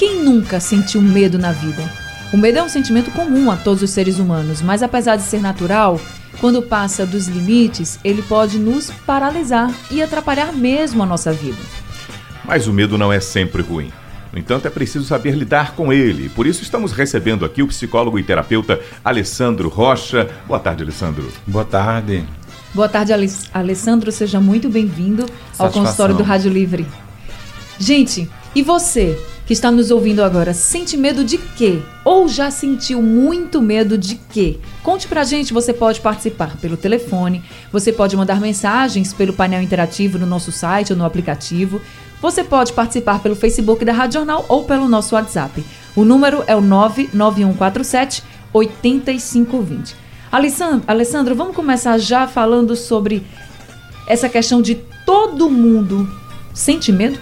Quem 0.00 0.22
nunca 0.24 0.58
sentiu 0.60 1.02
medo 1.02 1.38
na 1.38 1.52
vida? 1.52 1.82
O 2.32 2.36
medo 2.38 2.58
é 2.58 2.62
um 2.62 2.70
sentimento 2.70 3.10
comum 3.10 3.50
a 3.50 3.56
todos 3.56 3.82
os 3.82 3.90
seres 3.90 4.18
humanos, 4.18 4.62
mas 4.62 4.82
apesar 4.82 5.16
de 5.16 5.22
ser 5.22 5.42
natural, 5.42 6.00
quando 6.40 6.62
passa 6.62 7.04
dos 7.04 7.28
limites, 7.28 8.00
ele 8.02 8.22
pode 8.22 8.58
nos 8.58 8.90
paralisar 9.04 9.70
e 9.90 10.02
atrapalhar 10.02 10.54
mesmo 10.54 11.02
a 11.02 11.06
nossa 11.06 11.34
vida. 11.34 11.58
Mas 12.46 12.66
o 12.66 12.72
medo 12.72 12.96
não 12.96 13.12
é 13.12 13.20
sempre 13.20 13.60
ruim. 13.60 13.92
No 14.32 14.38
entanto, 14.38 14.66
é 14.66 14.70
preciso 14.70 15.04
saber 15.04 15.34
lidar 15.34 15.74
com 15.74 15.92
ele. 15.92 16.30
Por 16.30 16.46
isso, 16.46 16.62
estamos 16.62 16.92
recebendo 16.92 17.44
aqui 17.44 17.62
o 17.62 17.66
psicólogo 17.66 18.18
e 18.18 18.22
terapeuta 18.22 18.80
Alessandro 19.04 19.68
Rocha. 19.68 20.30
Boa 20.48 20.60
tarde, 20.60 20.82
Alessandro. 20.82 21.30
Boa 21.46 21.66
tarde. 21.66 22.24
Boa 22.72 22.88
tarde, 22.88 23.12
Alessandro. 23.52 24.10
Seja 24.10 24.40
muito 24.40 24.70
bem-vindo 24.70 25.26
ao 25.58 25.70
consultório 25.70 26.14
do 26.14 26.22
Rádio 26.22 26.50
Livre. 26.50 26.86
Gente, 27.78 28.30
e 28.54 28.62
você 28.62 29.18
que 29.50 29.54
está 29.54 29.68
nos 29.68 29.90
ouvindo 29.90 30.22
agora, 30.22 30.54
sente 30.54 30.96
medo 30.96 31.24
de 31.24 31.36
quê? 31.36 31.82
Ou 32.04 32.28
já 32.28 32.52
sentiu 32.52 33.02
muito 33.02 33.60
medo 33.60 33.98
de 33.98 34.14
quê? 34.14 34.60
Conte 34.80 35.08
pra 35.08 35.24
gente, 35.24 35.52
você 35.52 35.74
pode 35.74 36.00
participar 36.00 36.56
pelo 36.58 36.76
telefone, 36.76 37.42
você 37.72 37.92
pode 37.92 38.16
mandar 38.16 38.40
mensagens 38.40 39.12
pelo 39.12 39.32
painel 39.32 39.60
interativo 39.60 40.20
no 40.20 40.24
nosso 40.24 40.52
site 40.52 40.92
ou 40.92 40.96
no 40.96 41.04
aplicativo. 41.04 41.80
Você 42.22 42.44
pode 42.44 42.72
participar 42.72 43.18
pelo 43.18 43.34
Facebook 43.34 43.84
da 43.84 43.92
Rádio 43.92 44.20
Jornal 44.20 44.46
ou 44.48 44.62
pelo 44.62 44.88
nosso 44.88 45.16
WhatsApp. 45.16 45.64
O 45.96 46.04
número 46.04 46.44
é 46.46 46.54
o 46.54 46.60
99147 46.60 48.22
8520. 48.52 49.96
Alessandro, 50.30 50.84
Alessandro, 50.86 51.34
vamos 51.34 51.56
começar 51.56 51.98
já 51.98 52.28
falando 52.28 52.76
sobre 52.76 53.26
essa 54.06 54.28
questão 54.28 54.62
de 54.62 54.76
todo 55.04 55.50
mundo 55.50 56.08
sente 56.54 56.92
medo? 56.92 57.18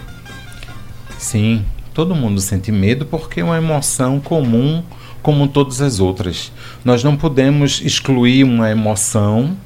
Sim, 1.18 1.64
todo 1.98 2.14
mundo 2.14 2.40
sente 2.40 2.70
medo 2.70 3.04
porque 3.04 3.40
é 3.40 3.44
uma 3.44 3.56
emoção 3.56 4.20
comum 4.20 4.84
como 5.20 5.48
todas 5.48 5.80
as 5.80 5.98
outras. 5.98 6.52
Nós 6.84 7.02
não 7.02 7.16
podemos 7.16 7.80
excluir 7.84 8.44
uma 8.44 8.70
emoção 8.70 9.56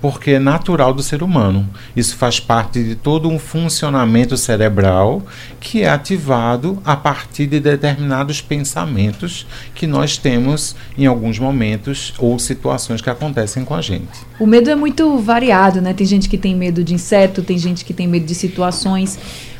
porque 0.00 0.32
é 0.32 0.38
natural 0.40 0.92
do 0.92 1.00
ser 1.00 1.22
humano. 1.22 1.68
Isso 1.94 2.16
faz 2.16 2.40
parte 2.40 2.82
de 2.82 2.96
todo 2.96 3.28
um 3.28 3.38
funcionamento 3.38 4.36
cerebral 4.36 5.22
que 5.60 5.82
é 5.82 5.88
ativado 5.88 6.82
a 6.84 6.96
partir 6.96 7.46
de 7.46 7.60
determinados 7.60 8.40
pensamentos 8.40 9.46
que 9.72 9.86
nós 9.86 10.18
temos 10.18 10.74
em 10.98 11.06
alguns 11.06 11.38
momentos 11.38 12.12
ou 12.18 12.36
situações 12.36 13.00
que 13.00 13.08
acontecem 13.08 13.64
com 13.64 13.74
a 13.76 13.80
gente. 13.80 14.26
O 14.40 14.46
medo 14.46 14.68
é 14.68 14.74
muito 14.74 15.18
variado, 15.18 15.80
né? 15.80 15.94
Tem 15.94 16.06
gente 16.06 16.28
que 16.28 16.36
tem 16.36 16.52
medo 16.56 16.82
de 16.82 16.94
inseto, 16.94 17.42
tem 17.42 17.56
gente 17.56 17.84
que 17.84 17.94
tem 17.94 18.08
medo 18.08 18.26
de 18.26 18.34
situações. 18.34 19.16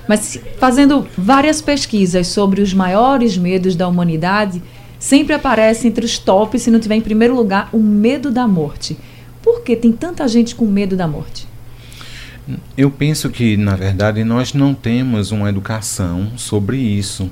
Mas 0.08 0.38
fazendo 0.58 1.06
várias 1.16 1.60
pesquisas 1.60 2.28
sobre 2.28 2.60
os 2.60 2.72
maiores 2.72 3.36
medos 3.36 3.74
da 3.74 3.88
humanidade, 3.88 4.62
sempre 4.98 5.34
aparece 5.34 5.88
entre 5.88 6.04
os 6.04 6.18
tops, 6.18 6.62
se 6.62 6.70
não 6.70 6.80
tiver 6.80 6.96
em 6.96 7.00
primeiro 7.00 7.34
lugar, 7.34 7.68
o 7.72 7.78
medo 7.78 8.30
da 8.30 8.46
morte. 8.46 8.96
Por 9.42 9.62
que 9.62 9.76
tem 9.76 9.92
tanta 9.92 10.26
gente 10.26 10.54
com 10.54 10.66
medo 10.66 10.96
da 10.96 11.06
morte? 11.06 11.46
Eu 12.76 12.90
penso 12.90 13.28
que, 13.30 13.56
na 13.56 13.74
verdade, 13.74 14.22
nós 14.22 14.54
não 14.54 14.72
temos 14.72 15.32
uma 15.32 15.48
educação 15.48 16.30
sobre 16.36 16.76
isso. 16.76 17.30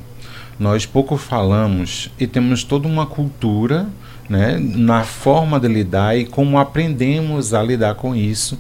Nós 0.59 0.87
pouco 0.87 1.17
falamos 1.17 2.11
e 2.19 2.27
temos 2.27 2.65
toda 2.65 2.89
uma 2.89 3.07
cultura 3.07 3.89
né, 4.29 4.59
na 4.59 5.05
forma 5.05 5.61
de 5.61 5.69
lidar 5.69 6.17
e 6.17 6.25
como 6.25 6.59
aprendemos 6.59 7.53
a 7.53 7.63
lidar 7.63 7.95
com 7.95 8.15
isso, 8.15 8.59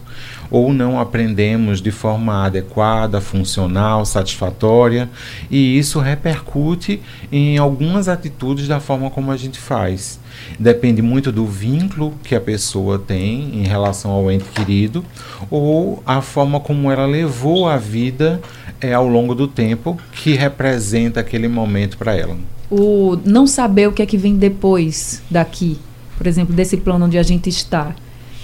ou 0.50 0.72
não 0.72 1.00
aprendemos 1.00 1.80
de 1.80 1.90
forma 1.90 2.44
adequada, 2.44 3.20
funcional, 3.20 4.04
satisfatória, 4.04 5.08
e 5.50 5.78
isso 5.78 5.98
repercute 5.98 7.00
em 7.32 7.58
algumas 7.58 8.08
atitudes 8.08 8.68
da 8.68 8.78
forma 8.78 9.10
como 9.10 9.30
a 9.30 9.36
gente 9.36 9.58
faz. 9.58 10.20
Depende 10.58 11.00
muito 11.00 11.32
do 11.32 11.46
vínculo 11.46 12.14
que 12.22 12.34
a 12.34 12.40
pessoa 12.40 12.98
tem 12.98 13.60
em 13.60 13.66
relação 13.66 14.10
ao 14.10 14.30
ente 14.30 14.44
querido 14.44 15.04
ou 15.50 16.02
a 16.04 16.20
forma 16.20 16.60
como 16.60 16.90
ela 16.90 17.06
levou 17.06 17.68
a 17.68 17.76
vida 17.76 18.40
é, 18.80 18.92
ao 18.92 19.08
longo 19.08 19.34
do 19.34 19.48
tempo 19.48 19.98
que 20.12 20.34
representa 20.34 21.20
aquele 21.20 21.48
momento 21.48 21.96
para 21.96 22.14
ela. 22.14 22.36
O 22.70 23.16
não 23.24 23.46
saber 23.46 23.88
o 23.88 23.92
que 23.92 24.02
é 24.02 24.06
que 24.06 24.16
vem 24.16 24.36
depois 24.36 25.22
daqui, 25.30 25.78
por 26.16 26.26
exemplo, 26.26 26.54
desse 26.54 26.76
plano 26.76 27.06
onde 27.06 27.18
a 27.18 27.22
gente 27.22 27.48
está, 27.48 27.94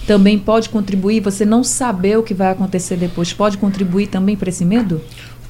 também 0.07 0.39
pode 0.39 0.69
contribuir? 0.69 1.21
Você 1.21 1.45
não 1.45 1.63
saber 1.63 2.19
o 2.19 2.23
que 2.23 2.35
vai 2.35 2.51
acontecer 2.51 2.97
depois 2.97 3.33
pode 3.33 3.59
contribuir 3.59 4.09
também 4.09 4.37
para 4.37 4.49
esse 4.49 4.65
medo? 4.65 5.01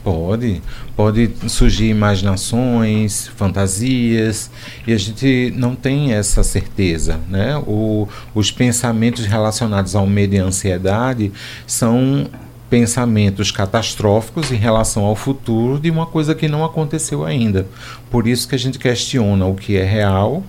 Pode, 0.03 0.62
pode 0.97 1.30
surgir 1.47 1.91
imaginações, 1.91 3.28
fantasias, 3.36 4.50
e 4.86 4.94
a 4.94 4.98
gente 4.98 5.53
não 5.54 5.75
tem 5.75 6.14
essa 6.14 6.42
certeza. 6.42 7.20
Né? 7.28 7.56
O, 7.66 8.09
os 8.34 8.50
pensamentos 8.50 9.26
relacionados 9.26 9.94
ao 9.94 10.06
medo 10.06 10.34
e 10.34 10.38
à 10.38 10.44
ansiedade 10.44 11.30
são 11.66 12.30
pensamentos 12.70 13.50
catastróficos 13.50 14.53
em 14.53 14.56
relação 14.56 15.04
ao 15.04 15.16
futuro 15.16 15.78
de 15.78 15.91
uma 15.91 16.06
coisa 16.06 16.34
que 16.34 16.48
não 16.48 16.64
aconteceu 16.64 17.25
ainda. 17.25 17.66
Por 18.08 18.28
isso 18.28 18.48
que 18.48 18.54
a 18.54 18.58
gente 18.58 18.78
questiona 18.78 19.44
o 19.44 19.56
que 19.56 19.76
é 19.76 19.84
real 19.84 20.44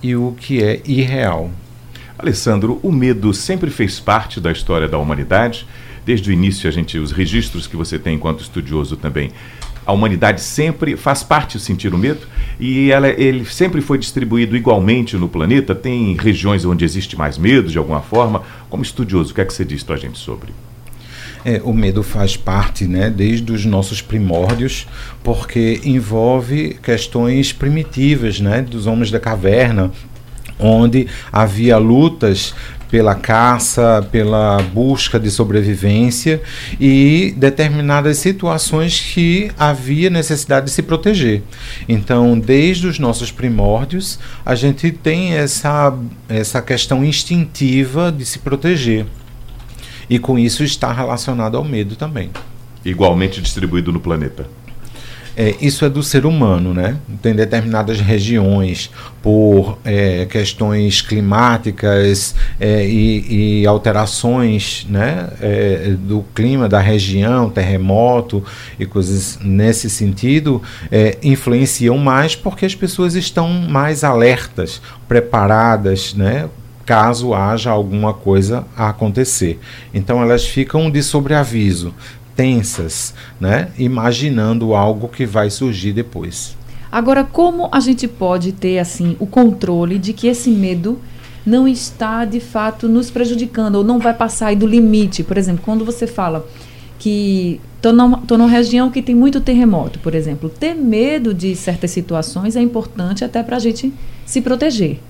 e 0.00 0.14
o 0.14 0.34
que 0.38 0.62
é 0.62 0.80
irreal. 0.86 1.50
Alessandro, 2.16 2.78
o 2.82 2.92
medo 2.92 3.34
sempre 3.34 3.70
fez 3.70 3.98
parte 3.98 4.40
da 4.40 4.52
história 4.52 4.88
da 4.88 4.96
humanidade 4.96 5.66
desde 6.06 6.30
o 6.30 6.32
início, 6.32 6.68
a 6.68 6.72
gente, 6.72 6.98
os 6.98 7.10
registros 7.10 7.66
que 7.66 7.76
você 7.76 7.98
tem 7.98 8.14
enquanto 8.14 8.40
estudioso 8.40 8.96
também, 8.96 9.32
a 9.86 9.92
humanidade 9.92 10.40
sempre 10.40 10.96
faz 10.96 11.22
parte 11.22 11.58
sentir 11.58 11.92
o 11.92 11.98
medo 11.98 12.26
e 12.58 12.90
ela, 12.90 13.08
ele 13.08 13.44
sempre 13.44 13.80
foi 13.80 13.98
distribuído 13.98 14.56
igualmente 14.56 15.16
no 15.16 15.28
planeta. 15.28 15.74
Tem 15.74 16.16
regiões 16.16 16.64
onde 16.64 16.84
existe 16.84 17.16
mais 17.16 17.36
medo 17.36 17.70
de 17.70 17.76
alguma 17.76 18.00
forma. 18.00 18.42
Como 18.70 18.82
estudioso, 18.82 19.32
o 19.32 19.34
que 19.34 19.40
é 19.40 19.44
que 19.44 19.52
você 19.52 19.64
diz 19.64 19.82
para 19.82 19.96
a 19.96 19.98
gente 19.98 20.18
sobre? 20.18 20.52
É, 21.44 21.60
o 21.62 21.74
medo 21.74 22.02
faz 22.02 22.36
parte, 22.36 22.86
né, 22.86 23.10
desde 23.10 23.52
os 23.52 23.66
nossos 23.66 24.00
primórdios, 24.00 24.86
porque 25.22 25.80
envolve 25.84 26.78
questões 26.82 27.52
primitivas, 27.52 28.40
né, 28.40 28.62
dos 28.62 28.86
homens 28.86 29.10
da 29.10 29.20
caverna, 29.20 29.92
onde 30.58 31.06
havia 31.32 31.76
lutas 31.76 32.54
pela 32.94 33.16
caça, 33.16 34.06
pela 34.12 34.62
busca 34.72 35.18
de 35.18 35.28
sobrevivência 35.28 36.40
e 36.80 37.34
determinadas 37.36 38.18
situações 38.18 39.00
que 39.00 39.50
havia 39.58 40.08
necessidade 40.08 40.66
de 40.66 40.72
se 40.72 40.80
proteger. 40.80 41.42
Então, 41.88 42.38
desde 42.38 42.86
os 42.86 43.00
nossos 43.00 43.32
primórdios, 43.32 44.18
a 44.46 44.54
gente 44.54 44.92
tem 44.92 45.32
essa, 45.32 45.92
essa 46.28 46.62
questão 46.62 47.04
instintiva 47.04 48.12
de 48.12 48.24
se 48.24 48.38
proteger. 48.38 49.06
E 50.08 50.18
com 50.18 50.38
isso 50.38 50.62
está 50.62 50.92
relacionado 50.92 51.56
ao 51.56 51.64
medo 51.64 51.96
também. 51.96 52.30
Igualmente 52.84 53.40
distribuído 53.40 53.92
no 53.92 54.00
planeta. 54.00 54.46
É, 55.36 55.54
isso 55.60 55.84
é 55.84 55.88
do 55.88 56.02
ser 56.02 56.26
humano, 56.26 56.72
né? 56.72 56.96
Tem 57.20 57.34
determinadas 57.34 57.98
regiões, 57.98 58.88
por 59.20 59.78
é, 59.84 60.26
questões 60.26 61.02
climáticas 61.02 62.36
é, 62.60 62.86
e, 62.86 63.62
e, 63.62 63.66
alterações 63.66 64.86
né, 64.88 65.28
é, 65.40 65.94
do 65.98 66.24
clima 66.34 66.68
da 66.68 66.78
região, 66.78 67.50
terremoto 67.50 68.44
e 68.78 68.86
coisas 68.86 69.38
nesse 69.42 69.90
sentido, 69.90 70.62
é, 70.90 71.18
influenciam 71.22 71.98
mais 71.98 72.36
porque 72.36 72.64
as 72.64 72.74
pessoas 72.74 73.14
estão 73.14 73.48
mais 73.48 74.04
alertas, 74.04 74.80
preparadas, 75.08 76.14
né? 76.14 76.48
Caso 76.84 77.34
haja 77.34 77.70
alguma 77.70 78.12
coisa 78.12 78.64
a 78.76 78.88
acontecer. 78.88 79.58
Então 79.92 80.22
elas 80.22 80.44
ficam 80.44 80.90
de 80.90 81.02
sobreaviso, 81.02 81.94
tensas, 82.36 83.14
né? 83.40 83.70
imaginando 83.78 84.74
algo 84.74 85.08
que 85.08 85.24
vai 85.24 85.50
surgir 85.50 85.92
depois. 85.92 86.56
Agora, 86.90 87.24
como 87.24 87.68
a 87.72 87.80
gente 87.80 88.06
pode 88.06 88.52
ter 88.52 88.78
assim 88.78 89.16
o 89.18 89.26
controle 89.26 89.98
de 89.98 90.12
que 90.12 90.28
esse 90.28 90.50
medo 90.50 91.00
não 91.44 91.66
está 91.66 92.24
de 92.24 92.40
fato 92.40 92.88
nos 92.88 93.10
prejudicando 93.10 93.76
ou 93.76 93.84
não 93.84 93.98
vai 93.98 94.14
passar 94.14 94.54
do 94.54 94.66
limite? 94.66 95.24
Por 95.24 95.36
exemplo, 95.36 95.62
quando 95.64 95.84
você 95.84 96.06
fala 96.06 96.46
que 96.98 97.60
estou 97.76 98.38
numa 98.38 98.48
região 98.48 98.90
que 98.90 99.02
tem 99.02 99.14
muito 99.14 99.40
terremoto, 99.40 99.98
por 99.98 100.14
exemplo. 100.14 100.48
Ter 100.48 100.74
medo 100.74 101.34
de 101.34 101.54
certas 101.54 101.90
situações 101.90 102.56
é 102.56 102.60
importante 102.62 103.24
até 103.24 103.42
para 103.42 103.56
a 103.56 103.58
gente 103.58 103.92
se 104.24 104.40
proteger. 104.40 105.00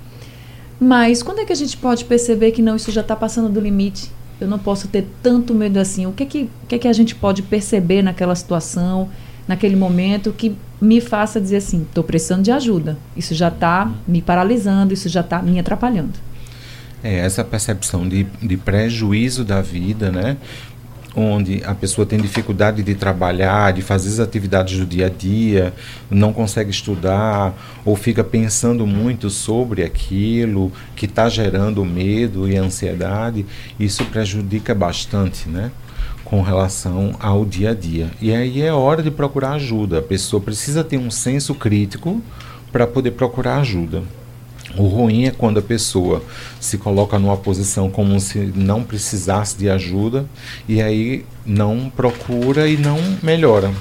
Mas 0.85 1.23
quando 1.23 1.39
é 1.39 1.47
que 1.47 1.53
a 1.53 1.57
gente 1.57 1.79
pode 1.79 2.05
perceber 2.05 2.53
que 2.53 2.61
não, 2.61 2.77
isso 2.77 2.93
já 2.93 3.01
está 3.01 3.17
passando 3.17 3.49
do 3.49 3.59
limite? 3.59 4.11
Eu 4.39 4.47
não 4.47 4.59
posso 4.59 4.87
ter 4.87 5.07
tanto 5.23 5.55
medo 5.55 5.79
assim. 5.79 6.05
O 6.05 6.13
que 6.13 6.23
é 6.25 6.27
que, 6.27 6.43
o 6.63 6.67
que, 6.69 6.75
é 6.75 6.79
que 6.79 6.87
a 6.87 6.93
gente 6.93 7.15
pode 7.15 7.41
perceber 7.41 8.03
naquela 8.03 8.35
situação, 8.35 9.09
naquele 9.49 9.77
momento, 9.77 10.31
que 10.31 10.55
me 10.79 11.01
faça 11.01 11.41
dizer 11.41 11.57
assim: 11.57 11.85
estou 11.89 12.05
precisando 12.05 12.43
de 12.43 12.53
ajuda. 12.53 12.99
Isso 13.17 13.35
já 13.35 13.49
está 13.49 13.91
me 14.07 14.21
paralisando, 14.21 14.93
isso 14.93 15.09
já 15.09 15.23
está 15.23 15.41
me 15.41 15.59
atrapalhando. 15.59 16.13
É, 17.03 17.21
essa 17.21 17.43
percepção 17.43 18.07
de, 18.07 18.25
de 18.43 18.57
prejuízo 18.59 19.43
da 19.43 19.63
vida, 19.63 20.13
né? 20.13 20.37
Onde 21.15 21.63
a 21.65 21.75
pessoa 21.75 22.07
tem 22.07 22.19
dificuldade 22.19 22.83
de 22.83 22.95
trabalhar, 22.95 23.73
de 23.73 23.83
fazer 23.83 24.09
as 24.09 24.21
atividades 24.21 24.79
do 24.79 24.87
dia 24.87 25.07
a 25.07 25.09
dia, 25.09 25.73
não 26.11 26.33
consegue 26.33 26.71
estudar 26.71 27.55
ou 27.85 27.95
fica 27.95 28.25
pensando 28.25 28.87
muito 28.87 29.31
sobre 29.31 29.83
aquilo 29.83 30.73
que 30.97 31.07
está 31.07 31.29
gerando 31.29 31.85
medo 31.85 32.49
e 32.49 32.57
ansiedade, 32.57 33.47
isso 33.79 34.05
prejudica 34.07 34.75
bastante, 34.75 35.49
né? 35.49 35.71
Com 36.25 36.43
relação 36.43 37.15
ao 37.21 37.45
dia 37.45 37.71
a 37.71 37.75
dia. 37.75 38.11
E 38.21 38.35
aí 38.35 38.63
é 38.63 38.73
hora 38.73 39.03
de 39.03 39.11
procurar 39.11 39.53
ajuda. 39.53 39.99
A 39.99 40.03
pessoa 40.03 40.43
precisa 40.43 40.83
ter 40.83 40.97
um 40.97 41.11
senso 41.11 41.55
crítico 41.55 42.21
para 42.73 42.87
poder 42.87 43.13
procurar 43.13 43.61
ajuda. 43.61 44.03
O 44.77 44.87
ruim 44.89 45.27
é 45.27 45.31
quando 45.31 45.59
a 45.59 45.63
pessoa 45.63 46.23
se 46.61 46.79
coloca 46.79 47.19
numa 47.19 47.37
posição 47.37 47.91
como 47.91 48.19
se 48.19 48.39
não 48.55 48.83
precisasse 48.83 49.57
de 49.57 49.71
ajuda 49.71 50.27
e 50.69 50.83
aí 50.83 51.25
não 51.47 51.91
procura 51.95 52.69
e 52.69 52.77
não 52.77 52.99
melhora. 53.23 53.73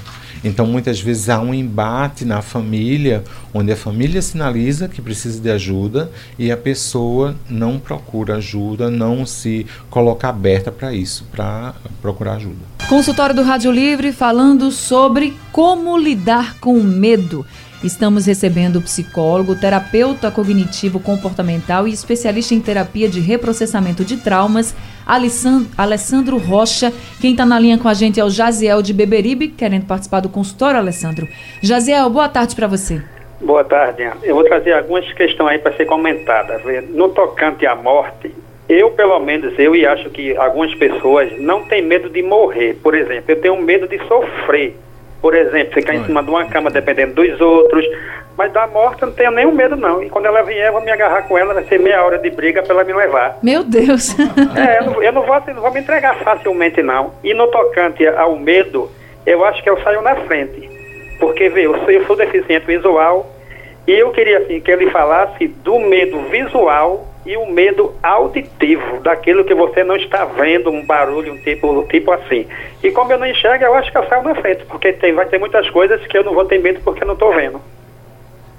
Então, 0.43 0.67
muitas 0.67 0.99
vezes 0.99 1.29
há 1.29 1.39
um 1.39 1.53
embate 1.53 2.25
na 2.25 2.41
família, 2.41 3.23
onde 3.53 3.71
a 3.71 3.77
família 3.77 4.21
sinaliza 4.21 4.89
que 4.89 5.01
precisa 5.01 5.39
de 5.39 5.49
ajuda 5.49 6.11
e 6.37 6.51
a 6.51 6.57
pessoa 6.57 7.33
não 7.49 7.79
procura 7.79 8.35
ajuda, 8.35 8.89
não 8.89 9.25
se 9.25 9.65
coloca 9.89 10.27
aberta 10.27 10.69
para 10.69 10.93
isso, 10.93 11.25
para 11.31 11.73
procurar 12.01 12.35
ajuda. 12.35 12.73
Consultório 12.89 13.33
do 13.33 13.43
Rádio 13.43 13.71
Livre 13.71 14.11
falando 14.11 14.69
sobre 14.69 15.33
como 15.53 15.97
lidar 15.97 16.59
com 16.59 16.77
o 16.77 16.83
medo. 16.83 17.45
Estamos 17.83 18.25
recebendo 18.25 18.77
o 18.77 18.81
psicólogo, 18.81 19.59
terapeuta 19.59 20.31
cognitivo 20.31 21.01
comportamental 21.01 21.85
e 21.85 21.91
especialista 21.91 22.53
em 22.53 22.61
terapia 22.61 23.09
de 23.09 23.19
reprocessamento 23.19 24.05
de 24.05 24.15
traumas, 24.15 24.73
Alessandro 25.05 26.37
Rocha. 26.37 26.93
Quem 27.19 27.31
está 27.31 27.45
na 27.45 27.59
linha 27.59 27.77
com 27.77 27.89
a 27.89 27.93
gente 27.93 28.21
é 28.21 28.23
o 28.23 28.29
Jaziel 28.29 28.81
de 28.81 28.93
Beberibe, 28.93 29.49
querendo 29.49 29.85
participar 29.85 30.21
do 30.21 30.29
consultório, 30.29 30.79
Alessandro. 30.79 31.27
Jaziel, 31.61 32.09
boa 32.09 32.29
tarde 32.29 32.55
para 32.55 32.67
você. 32.67 33.01
Boa 33.41 33.65
tarde. 33.65 34.09
Eu 34.23 34.35
vou 34.35 34.45
trazer 34.45 34.71
algumas 34.71 35.11
questões 35.11 35.49
aí 35.49 35.59
para 35.59 35.75
ser 35.75 35.83
comentadas. 35.83 36.61
No 36.91 37.09
tocante 37.09 37.67
à 37.67 37.75
morte, 37.75 38.33
eu, 38.69 38.91
pelo 38.91 39.19
menos, 39.19 39.59
eu 39.59 39.75
e 39.75 39.85
acho 39.85 40.09
que 40.09 40.33
algumas 40.37 40.73
pessoas 40.75 41.37
não 41.37 41.65
têm 41.65 41.81
medo 41.81 42.09
de 42.09 42.23
morrer. 42.23 42.77
Por 42.81 42.95
exemplo, 42.95 43.25
eu 43.27 43.41
tenho 43.41 43.61
medo 43.61 43.89
de 43.89 43.97
sofrer 44.07 44.77
por 45.23 45.33
exemplo, 45.33 45.73
ficar 45.73 45.95
em 45.95 46.03
cima 46.03 46.21
de 46.21 46.29
uma 46.29 46.45
cama 46.47 46.69
dependendo 46.69 47.13
dos 47.13 47.39
outros. 47.39 47.85
Mas 48.37 48.51
da 48.51 48.67
morte 48.67 49.03
eu 49.03 49.07
não 49.07 49.15
tenho 49.15 49.31
nenhum 49.31 49.53
medo, 49.53 49.77
não. 49.77 50.03
E 50.03 50.09
quando 50.09 50.25
ela 50.25 50.43
vier, 50.43 50.67
eu 50.67 50.73
vou 50.73 50.81
me 50.81 50.91
agarrar 50.91 51.21
com 51.21 51.37
ela, 51.37 51.53
vai 51.53 51.63
ser 51.63 51.79
meia 51.79 52.03
hora 52.03 52.19
de 52.19 52.29
briga 52.29 52.61
para 52.61 52.73
ela 52.73 52.83
me 52.83 52.91
levar. 52.91 53.37
Meu 53.41 53.63
Deus! 53.63 54.13
é, 54.53 54.79
eu 54.79 54.85
não, 54.85 55.01
eu 55.01 55.11
não, 55.13 55.21
vou, 55.21 55.41
não 55.47 55.61
vou 55.61 55.71
me 55.71 55.79
entregar 55.79 56.17
facilmente, 56.17 56.83
não. 56.83 57.13
E 57.23 57.33
no 57.33 57.47
tocante 57.47 58.05
ao 58.05 58.35
medo, 58.35 58.91
eu 59.25 59.45
acho 59.45 59.63
que 59.63 59.69
eu 59.69 59.81
saio 59.81 60.01
na 60.01 60.13
frente. 60.17 60.69
Porque, 61.21 61.47
vê, 61.47 61.67
eu 61.67 61.77
sou, 61.79 61.89
eu 61.89 62.05
sou 62.05 62.17
deficiente 62.17 62.65
visual 62.65 63.25
e 63.87 63.93
eu 63.93 64.11
queria, 64.11 64.39
assim, 64.39 64.59
que 64.59 64.69
ele 64.69 64.91
falasse 64.91 65.47
do 65.47 65.79
medo 65.79 66.19
visual 66.23 67.07
e 67.25 67.37
o 67.37 67.49
medo 67.49 67.93
auditivo, 68.03 68.99
daquilo 69.01 69.45
que 69.45 69.55
você 69.55 69.83
não 69.83 69.95
está 69.95 70.25
vendo, 70.25 70.69
um 70.69 70.85
barulho, 70.85 71.33
um 71.33 71.37
tipo, 71.37 71.85
tipo 71.89 72.11
assim. 72.11 72.45
E 72.83 72.91
como 72.91 73.11
eu 73.11 73.19
não 73.19 73.27
enxergo, 73.27 73.63
eu 73.63 73.73
acho 73.75 73.91
que 73.91 73.97
eu 73.97 74.07
saio 74.07 74.23
na 74.23 74.35
frente, 74.35 74.65
porque 74.65 74.91
tem, 74.93 75.13
vai 75.13 75.25
ter 75.25 75.39
muitas 75.39 75.69
coisas 75.69 76.05
que 76.05 76.17
eu 76.17 76.23
não 76.23 76.33
vou 76.33 76.45
ter 76.45 76.61
medo 76.61 76.81
porque 76.83 77.03
eu 77.03 77.07
não 77.07 77.13
estou 77.13 77.33
vendo. 77.33 77.61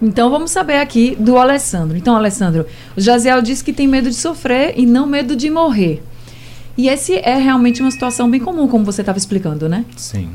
Então 0.01 0.31
vamos 0.31 0.51
saber 0.51 0.77
aqui 0.77 1.15
do 1.19 1.39
Alessandro. 1.39 1.97
Então, 1.97 2.17
Alessandro, 2.17 2.67
o 2.97 3.01
Jaziel 3.01 3.41
disse 3.41 3.63
que 3.63 3.73
tem 3.73 3.87
medo 3.87 4.09
de 4.09 4.17
sofrer 4.17 4.75
e 4.77 4.87
não 4.87 5.07
medo 5.07 5.37
de 5.37 5.51
morrer. 5.51 6.03
E 6.77 6.89
esse 6.89 7.17
é 7.19 7.37
realmente 7.37 7.81
uma 7.81 7.91
situação 7.91 8.29
bem 8.29 8.41
comum, 8.41 8.67
como 8.67 8.85
você 8.85 9.03
estava 9.03 9.17
explicando, 9.17 9.69
né? 9.69 9.85
Sim. 9.97 10.31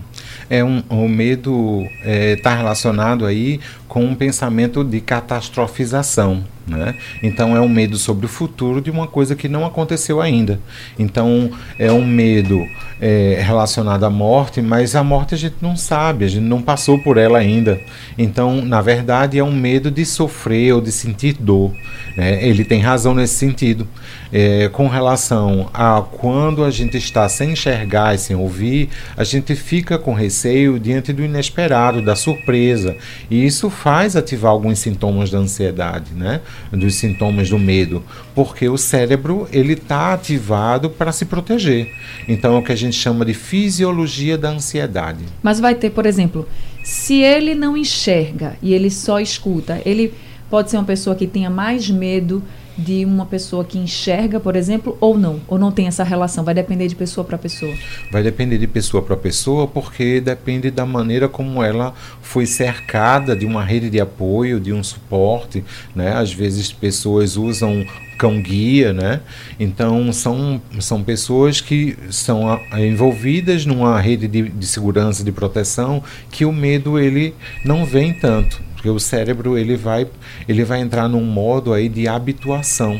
É 0.49 0.63
um, 0.63 0.81
o 0.89 1.07
medo 1.07 1.85
está 2.03 2.51
é, 2.51 2.55
relacionado 2.55 3.25
aí 3.25 3.59
com 3.87 4.03
um 4.03 4.15
pensamento 4.15 4.83
de 4.83 5.01
catastrofização. 5.01 6.43
Né? 6.69 6.95
Então 7.23 7.55
é 7.55 7.61
um 7.61 7.69
medo 7.69 7.97
sobre 7.97 8.25
o 8.25 8.29
futuro 8.29 8.81
de 8.81 8.91
uma 8.91 9.07
coisa 9.07 9.35
que 9.35 9.49
não 9.49 9.65
aconteceu 9.65 10.21
ainda. 10.21 10.59
Então 10.97 11.51
é 11.77 11.91
um 11.91 12.05
medo 12.05 12.63
é, 13.01 13.41
relacionado 13.41 14.03
à 14.03 14.09
morte, 14.09 14.61
mas 14.61 14.95
a 14.95 15.03
morte 15.03 15.33
a 15.33 15.37
gente 15.37 15.55
não 15.61 15.75
sabe, 15.75 16.25
a 16.25 16.27
gente 16.27 16.43
não 16.43 16.61
passou 16.61 16.99
por 16.99 17.17
ela 17.17 17.37
ainda. 17.37 17.79
Então, 18.17 18.61
na 18.63 18.81
verdade, 18.81 19.37
é 19.37 19.43
um 19.43 19.53
medo 19.53 19.89
de 19.89 20.05
sofrer 20.05 20.73
ou 20.73 20.81
de 20.81 20.91
sentir 20.91 21.33
dor. 21.39 21.71
Né? 22.15 22.43
Ele 22.45 22.65
tem 22.65 22.81
razão 22.81 23.13
nesse 23.13 23.35
sentido. 23.35 23.87
É, 24.31 24.69
com 24.69 24.87
relação 24.87 25.69
a 25.73 26.01
quando 26.01 26.63
a 26.63 26.69
gente 26.69 26.97
está 26.97 27.27
sem 27.27 27.53
enxergar 27.53 28.13
e 28.13 28.17
sem 28.17 28.35
ouvir, 28.35 28.89
a 29.17 29.23
gente 29.23 29.55
fica 29.55 29.97
com 29.97 30.13
receio 30.13 30.79
diante 30.79 31.11
do 31.13 31.23
inesperado, 31.23 32.03
da 32.03 32.15
surpresa. 32.15 32.95
E 33.29 33.45
isso 33.45 33.69
faz 33.69 34.15
ativar 34.15 34.51
alguns 34.51 34.79
sintomas 34.79 35.31
da 35.31 35.37
ansiedade, 35.39 36.13
né? 36.13 36.41
dos 36.71 36.95
sintomas 36.95 37.49
do 37.49 37.57
medo, 37.57 38.03
porque 38.35 38.67
o 38.69 38.77
cérebro 38.77 39.47
ele 39.51 39.73
está 39.73 40.13
ativado 40.13 40.89
para 40.89 41.11
se 41.11 41.25
proteger. 41.25 41.91
Então 42.27 42.55
é 42.55 42.59
o 42.59 42.63
que 42.63 42.71
a 42.71 42.75
gente 42.75 42.88
chama 42.95 43.25
de 43.25 43.33
fisiologia 43.33 44.37
da 44.37 44.49
ansiedade. 44.49 45.23
Mas 45.41 45.59
vai 45.59 45.75
ter, 45.75 45.89
por 45.89 46.05
exemplo, 46.05 46.47
se 46.83 47.21
ele 47.21 47.55
não 47.55 47.77
enxerga 47.77 48.57
e 48.61 48.73
ele 48.73 48.89
só 48.89 49.19
escuta, 49.19 49.81
ele 49.85 50.13
pode 50.49 50.69
ser 50.71 50.77
uma 50.77 50.83
pessoa 50.83 51.15
que 51.15 51.27
tenha 51.27 51.49
mais 51.49 51.89
medo 51.89 52.43
de 52.79 53.05
uma 53.05 53.25
pessoa 53.25 53.65
que 53.65 53.77
enxerga, 53.77 54.39
por 54.39 54.55
exemplo, 54.55 54.97
ou 55.01 55.17
não? 55.17 55.41
Ou 55.47 55.59
não 55.59 55.71
tem 55.71 55.87
essa 55.87 56.03
relação? 56.03 56.43
Vai 56.43 56.53
depender 56.53 56.87
de 56.87 56.95
pessoa 56.95 57.25
para 57.25 57.37
pessoa? 57.37 57.73
Vai 58.11 58.23
depender 58.23 58.57
de 58.57 58.67
pessoa 58.67 59.03
para 59.03 59.17
pessoa, 59.17 59.67
porque 59.67 60.21
depende 60.21 60.71
da 60.71 60.85
maneira 60.85 61.27
como 61.27 61.61
ela 61.61 61.93
foi 62.21 62.45
cercada 62.45 63.35
de 63.35 63.45
uma 63.45 63.63
rede 63.63 63.89
de 63.89 63.99
apoio, 63.99 64.59
de 64.59 64.71
um 64.71 64.83
suporte. 64.83 65.63
Né? 65.93 66.13
Às 66.13 66.31
vezes, 66.31 66.71
pessoas 66.71 67.35
usam 67.35 67.85
cão 68.17 68.41
guia, 68.41 68.91
né? 68.91 69.21
Então 69.57 70.11
são, 70.11 70.61
são 70.81 71.01
pessoas 71.01 71.61
que 71.61 71.97
são 72.11 72.49
a, 72.49 72.59
envolvidas 72.85 73.65
numa 73.65 73.99
rede 73.99 74.27
de, 74.27 74.49
de 74.49 74.67
segurança, 74.67 75.23
de 75.23 75.31
proteção, 75.31 76.03
que 76.29 76.43
o 76.43 76.51
medo 76.51 76.99
ele 76.99 77.33
não 77.63 77.85
vem 77.85 78.13
tanto 78.13 78.68
porque 78.79 78.89
o 78.89 78.97
cérebro 78.97 79.57
ele 79.57 79.75
vai, 79.75 80.07
ele 80.47 80.63
vai 80.63 80.79
entrar 80.79 81.09
num 81.09 81.21
modo 81.21 81.73
aí 81.73 81.89
de 81.89 82.07
habituação. 82.07 82.97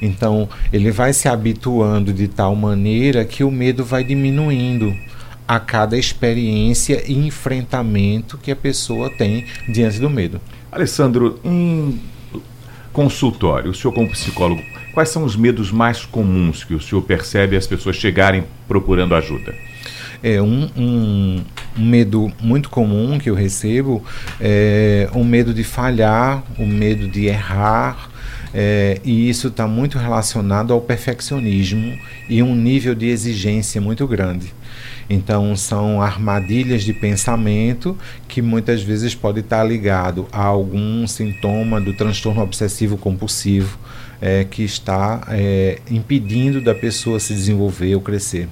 Então, 0.00 0.48
ele 0.72 0.90
vai 0.90 1.12
se 1.12 1.28
habituando 1.28 2.14
de 2.14 2.28
tal 2.28 2.56
maneira 2.56 3.26
que 3.26 3.44
o 3.44 3.50
medo 3.50 3.84
vai 3.84 4.02
diminuindo 4.02 4.96
a 5.46 5.60
cada 5.60 5.98
experiência 5.98 7.04
e 7.06 7.26
enfrentamento 7.26 8.38
que 8.38 8.50
a 8.50 8.56
pessoa 8.56 9.10
tem 9.10 9.44
diante 9.68 9.98
do 9.98 10.08
medo. 10.08 10.40
Alessandro, 10.72 11.38
em 11.44 12.00
consultório, 12.90 13.70
o 13.70 13.74
senhor 13.74 13.92
como 13.92 14.08
psicólogo, 14.08 14.62
quais 14.94 15.10
são 15.10 15.24
os 15.24 15.36
medos 15.36 15.70
mais 15.70 16.06
comuns 16.06 16.64
que 16.64 16.74
o 16.74 16.80
senhor 16.80 17.02
percebe 17.02 17.54
as 17.54 17.66
pessoas 17.66 17.96
chegarem 17.96 18.44
procurando 18.66 19.14
ajuda? 19.14 19.54
É 20.22 20.40
um, 20.40 20.70
um, 20.74 21.44
um 21.78 21.84
medo 21.84 22.32
muito 22.40 22.68
comum 22.68 23.18
que 23.18 23.30
eu 23.30 23.34
recebo 23.34 24.04
é 24.40 25.08
o 25.12 25.22
medo 25.22 25.54
de 25.54 25.62
falhar, 25.62 26.42
o 26.58 26.66
medo 26.66 27.08
de 27.08 27.26
errar, 27.26 28.10
é, 28.52 29.00
e 29.04 29.28
isso 29.28 29.48
está 29.48 29.66
muito 29.66 29.98
relacionado 29.98 30.72
ao 30.72 30.80
perfeccionismo 30.80 31.98
e 32.28 32.42
um 32.42 32.54
nível 32.54 32.94
de 32.94 33.06
exigência 33.06 33.80
muito 33.80 34.06
grande. 34.06 34.52
Então, 35.10 35.56
são 35.56 36.02
armadilhas 36.02 36.82
de 36.82 36.92
pensamento 36.92 37.96
que 38.26 38.42
muitas 38.42 38.82
vezes 38.82 39.14
pode 39.14 39.40
estar 39.40 39.58
tá 39.58 39.64
ligado 39.64 40.26
a 40.30 40.42
algum 40.42 41.06
sintoma 41.06 41.80
do 41.80 41.94
transtorno 41.94 42.42
obsessivo 42.42 42.96
compulsivo 42.96 43.78
é, 44.20 44.44
que 44.44 44.62
está 44.62 45.22
é, 45.28 45.78
impedindo 45.90 46.60
da 46.60 46.74
pessoa 46.74 47.18
se 47.20 47.32
desenvolver 47.32 47.94
ou 47.94 48.00
crescer. 48.00 48.48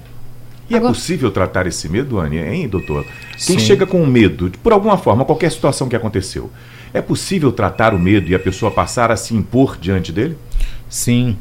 E 0.69 0.73
é 0.73 0.77
Agora... 0.77 0.91
é 0.91 0.95
possível 0.95 1.31
tratar 1.31 1.65
esse 1.65 1.87
medo, 1.87 2.19
Anne, 2.19 2.37
hein, 2.37 2.67
doutor? 2.67 3.05
Quem 3.31 3.57
Sim. 3.57 3.59
chega 3.59 3.85
com 3.85 4.05
medo, 4.05 4.51
por 4.61 4.73
alguma 4.73 4.97
forma, 4.97 5.23
qualquer 5.23 5.51
situação 5.51 5.87
que 5.87 5.95
aconteceu, 5.95 6.51
é 6.93 7.01
possível 7.01 7.51
tratar 7.51 7.93
o 7.93 7.99
medo 7.99 8.29
e 8.29 8.35
a 8.35 8.39
pessoa 8.39 8.71
passar 8.71 9.11
a 9.11 9.15
se 9.15 9.33
impor 9.33 9.77
diante 9.79 10.11
dele? 10.11 10.37
Sim, 10.89 11.35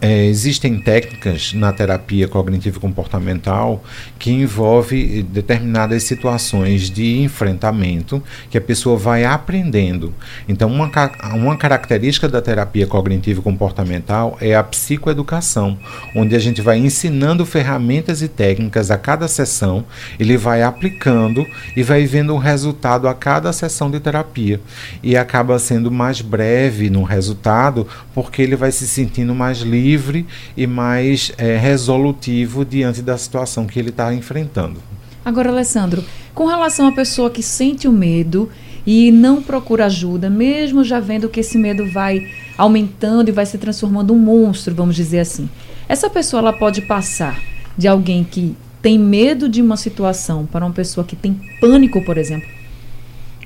é, 0.00 0.24
existem 0.26 0.80
técnicas 0.80 1.54
na 1.54 1.72
terapia 1.72 2.26
cognitivo-comportamental 2.26 3.84
que 4.18 4.32
envolve 4.32 5.22
determinadas 5.22 6.02
situações 6.02 6.90
de 6.90 7.20
enfrentamento 7.20 8.20
que 8.50 8.58
a 8.58 8.60
pessoa 8.60 8.96
vai 8.96 9.24
aprendendo. 9.24 10.12
Então, 10.48 10.68
uma, 10.68 10.90
uma 11.34 11.56
característica 11.56 12.28
da 12.28 12.42
terapia 12.42 12.84
cognitivo-comportamental 12.84 14.36
é 14.40 14.56
a 14.56 14.64
psicoeducação, 14.64 15.78
onde 16.14 16.34
a 16.34 16.40
gente 16.40 16.60
vai 16.60 16.78
ensinando 16.78 17.46
ferramentas 17.46 18.22
e 18.22 18.28
técnicas 18.28 18.90
a 18.90 18.98
cada 18.98 19.28
sessão, 19.28 19.84
ele 20.18 20.36
vai 20.36 20.62
aplicando 20.62 21.46
e 21.76 21.82
vai 21.84 22.06
vendo 22.06 22.34
o 22.34 22.38
resultado 22.38 23.06
a 23.06 23.14
cada 23.14 23.52
sessão 23.52 23.88
de 23.88 24.00
terapia. 24.00 24.60
E 25.00 25.16
acaba 25.16 25.60
sendo 25.60 25.92
mais 25.92 26.20
breve 26.20 26.90
no 26.90 27.04
resultado, 27.04 27.86
porque 28.12 28.42
ele 28.42 28.56
vai 28.56 28.72
se 28.80 28.88
sentindo 28.88 29.34
mais 29.34 29.58
livre 29.58 30.26
e 30.56 30.66
mais 30.66 31.32
é, 31.36 31.56
resolutivo 31.56 32.64
diante 32.64 33.02
da 33.02 33.18
situação 33.18 33.66
que 33.66 33.78
ele 33.78 33.90
está 33.90 34.12
enfrentando. 34.14 34.80
Agora, 35.22 35.50
Alessandro, 35.50 36.02
com 36.34 36.46
relação 36.46 36.86
à 36.86 36.92
pessoa 36.92 37.30
que 37.30 37.42
sente 37.42 37.86
o 37.86 37.92
medo 37.92 38.48
e 38.86 39.12
não 39.12 39.42
procura 39.42 39.84
ajuda, 39.84 40.30
mesmo 40.30 40.82
já 40.82 40.98
vendo 40.98 41.28
que 41.28 41.40
esse 41.40 41.58
medo 41.58 41.90
vai 41.92 42.26
aumentando 42.56 43.28
e 43.28 43.32
vai 43.32 43.44
se 43.44 43.58
transformando 43.58 44.14
um 44.14 44.18
monstro, 44.18 44.74
vamos 44.74 44.96
dizer 44.96 45.20
assim. 45.20 45.48
Essa 45.86 46.08
pessoa 46.08 46.40
ela 46.40 46.52
pode 46.52 46.82
passar 46.82 47.38
de 47.76 47.86
alguém 47.86 48.24
que 48.24 48.56
tem 48.80 48.98
medo 48.98 49.48
de 49.48 49.60
uma 49.60 49.76
situação 49.76 50.46
para 50.46 50.64
uma 50.64 50.72
pessoa 50.72 51.04
que 51.04 51.14
tem 51.14 51.38
pânico, 51.60 52.02
por 52.02 52.16
exemplo? 52.16 52.48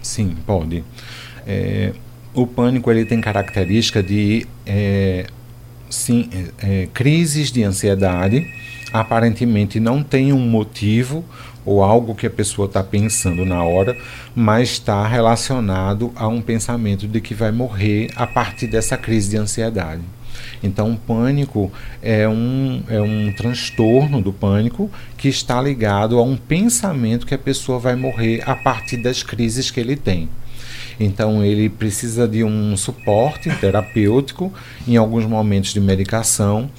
Sim, 0.01 0.37
pode. 0.47 0.85
É, 1.45 1.93
o 2.35 2.47
pânico 2.47 2.91
ele 2.91 3.05
tem 3.05 3.21
característica 3.21 4.03
de 4.03 4.47
é, 4.67 5.27
sim, 5.89 6.29
é, 6.33 6.83
é, 6.83 6.89
crises 6.93 7.51
de 7.51 7.63
ansiedade. 7.63 8.47
Aparentemente 8.93 9.81
não 9.81 10.03
tem 10.03 10.33
um 10.33 10.41
motivo 10.41 11.25
ou 11.65 11.83
algo 11.83 12.15
que 12.15 12.27
a 12.27 12.31
pessoa 12.31 12.67
está 12.67 12.83
pensando 12.83 13.45
na 13.45 13.63
hora, 13.65 13.97
mas 14.35 14.71
está 14.71 15.07
relacionado 15.07 16.13
a 16.15 16.29
um 16.29 16.43
pensamento 16.43 17.09
de 17.09 17.21
que 17.21 17.35
vai 17.35 17.51
morrer 17.51 18.11
a 18.15 18.27
partir 18.27 18.67
dessa 18.67 18.97
crise 18.97 19.31
de 19.31 19.37
ansiedade. 19.37 20.03
Então, 20.63 20.93
o 20.93 20.97
pânico 20.97 21.73
é 22.03 22.29
um, 22.29 22.83
é 22.89 23.01
um 23.01 23.33
transtorno 23.33 24.21
do 24.21 24.33
pânico 24.33 24.91
que 25.17 25.29
está 25.29 25.61
ligado 25.61 26.19
a 26.19 26.23
um 26.23 26.37
pensamento 26.37 27.27
que 27.27 27.35
a 27.35 27.39
pessoa 27.39 27.79
vai 27.79 27.97
morrer 27.97 28.43
a 28.47 28.55
partir 28.55 28.99
das 28.99 29.23
crises 29.23 29.71
que 29.71 29.81
ele 29.81 29.97
tem. 29.97 30.29
Então 30.99 31.45
ele 31.45 31.69
precisa 31.69 32.27
de 32.29 32.45
um 32.45 32.77
suporte 32.77 33.51
terapêutico 33.57 34.53
em 34.87 34.97
alguns 34.97 35.25
momentos 35.25 35.73
de 35.73 35.81
medicação 35.81 36.71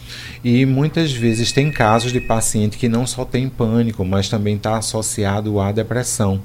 e 0.43 0.65
muitas 0.65 1.11
vezes 1.11 1.51
tem 1.51 1.71
casos 1.71 2.11
de 2.11 2.21
paciente 2.21 2.77
que 2.77 2.87
não 2.87 3.05
só 3.05 3.25
tem 3.25 3.49
pânico, 3.49 4.05
mas 4.05 4.29
também 4.29 4.55
está 4.55 4.77
associado 4.77 5.59
à 5.59 5.71
depressão. 5.71 6.41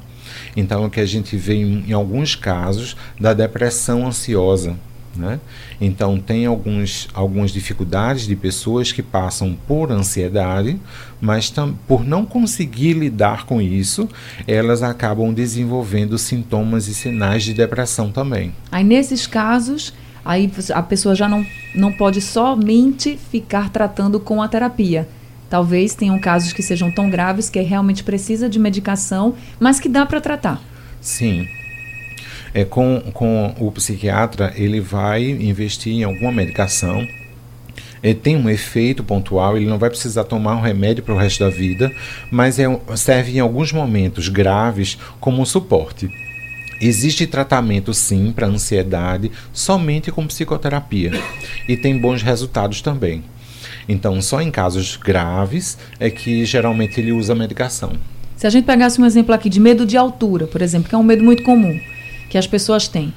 Então 0.57 0.85
o 0.85 0.91
que 0.91 1.01
a 1.01 1.07
gente 1.07 1.37
vê 1.37 1.55
em, 1.55 1.85
em 1.89 1.93
alguns 1.93 2.35
casos 2.35 2.97
da 3.19 3.33
depressão 3.33 4.07
ansiosa. 4.07 4.77
Né? 5.15 5.41
Então, 5.81 6.21
tem 6.21 6.47
alguns, 6.47 7.09
algumas 7.13 7.51
dificuldades 7.51 8.27
de 8.27 8.37
pessoas 8.37 8.93
que 8.93 9.03
passam 9.03 9.57
por 9.67 9.91
ansiedade, 9.91 10.79
mas 11.21 11.53
por 11.87 12.05
não 12.05 12.25
conseguir 12.25 12.93
lidar 12.93 13.45
com 13.45 13.61
isso, 13.61 14.09
elas 14.47 14.83
acabam 14.83 15.33
desenvolvendo 15.33 16.17
sintomas 16.17 16.87
e 16.87 16.95
sinais 16.95 17.43
de 17.43 17.53
depressão 17.53 18.13
também. 18.13 18.55
Aí, 18.71 18.85
nesses 18.85 19.27
casos, 19.27 19.93
aí 20.25 20.51
a 20.73 20.83
pessoa 20.83 21.15
já 21.15 21.29
não, 21.29 21.45
não 21.75 21.93
pode 21.93 22.21
somente 22.21 23.19
ficar 23.31 23.69
tratando 23.71 24.21
com 24.21 24.41
a 24.41 24.49
terapia. 24.49 25.09
Talvez 25.49 25.97
tenham 25.97 26.21
casos 26.21 26.53
que 26.53 26.63
sejam 26.63 26.93
tão 26.93 27.11
graves 27.11 27.51
que 27.51 27.61
realmente 27.61 28.05
precisa 28.05 28.49
de 28.49 28.61
medicação, 28.61 29.35
mas 29.59 29.81
que 29.81 29.89
dá 29.89 30.07
para 30.07 30.21
tratar. 30.21 30.63
Sim, 31.01 31.49
é, 32.55 32.65
com, 32.65 33.01
com 33.13 33.55
o 33.59 33.71
psiquiatra, 33.73 34.53
ele 34.57 34.81
vai 34.81 35.25
investir 35.25 35.93
em 35.93 36.05
alguma 36.05 36.33
medicação. 36.33 37.07
Ele 38.03 38.15
tem 38.15 38.37
um 38.37 38.49
efeito 38.49 39.05
pontual, 39.05 39.57
ele 39.57 39.67
não 39.67 39.79
vai 39.79 39.91
precisar 39.91 40.25
tomar 40.25 40.57
um 40.57 40.61
remédio 40.61 41.03
para 41.03 41.15
o 41.15 41.19
resto 41.19 41.45
da 41.45 41.51
vida, 41.51 41.93
mas 42.31 42.59
é, 42.59 42.65
serve 42.97 43.37
em 43.37 43.41
alguns 43.41 43.73
momentos 43.73 44.29
graves 44.29 44.99
como 45.21 45.43
um 45.43 45.45
suporte. 45.45 46.11
Existe 46.81 47.27
tratamento 47.27 47.93
sim 47.93 48.33
para 48.33 48.47
ansiedade 48.47 49.31
somente 49.53 50.11
com 50.11 50.27
psicoterapia 50.27 51.13
e 51.69 51.77
tem 51.77 51.99
bons 51.99 52.23
resultados 52.23 52.81
também. 52.81 53.23
Então, 53.87 54.23
só 54.23 54.41
em 54.41 54.51
casos 54.51 54.97
graves 54.97 55.77
é 55.99 56.09
que 56.09 56.45
geralmente 56.47 56.99
ele 56.99 57.13
usa 57.13 57.35
medicação. 57.35 57.93
Se 58.35 58.47
a 58.47 58.51
gente 58.51 58.65
pegasse 58.65 58.99
um 58.99 59.05
exemplo 59.05 59.35
aqui 59.35 59.51
de 59.51 59.61
medo 59.61 59.85
de 59.85 59.99
altura, 59.99 60.47
por 60.47 60.63
exemplo, 60.63 60.89
que 60.89 60.95
é 60.95 60.99
um 60.99 61.03
medo 61.03 61.23
muito 61.23 61.43
comum, 61.43 61.79
que 62.31 62.39
as 62.39 62.47
pessoas 62.47 62.89
têm. 62.89 63.13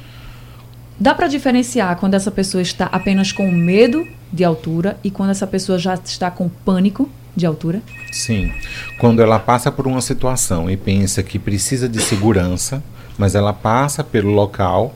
Dá 0.99 1.13
para 1.13 1.27
diferenciar 1.27 1.95
quando 1.97 2.15
essa 2.15 2.29
pessoa 2.29 2.61
está 2.61 2.85
apenas 2.85 3.31
com 3.31 3.49
medo 3.49 4.05
de 4.31 4.43
altura 4.43 4.97
e 5.03 5.09
quando 5.09 5.29
essa 5.29 5.47
pessoa 5.47 5.77
já 5.77 5.93
está 5.93 6.29
com 6.29 6.49
pânico 6.49 7.09
de 7.35 7.45
altura? 7.45 7.81
Sim. 8.11 8.51
Quando 8.99 9.21
ela 9.21 9.39
passa 9.39 9.71
por 9.71 9.87
uma 9.87 10.01
situação 10.01 10.69
e 10.69 10.75
pensa 10.75 11.23
que 11.23 11.39
precisa 11.39 11.87
de 11.87 12.01
segurança, 12.01 12.83
mas 13.17 13.35
ela 13.35 13.53
passa 13.53 14.03
pelo 14.03 14.31
local 14.31 14.95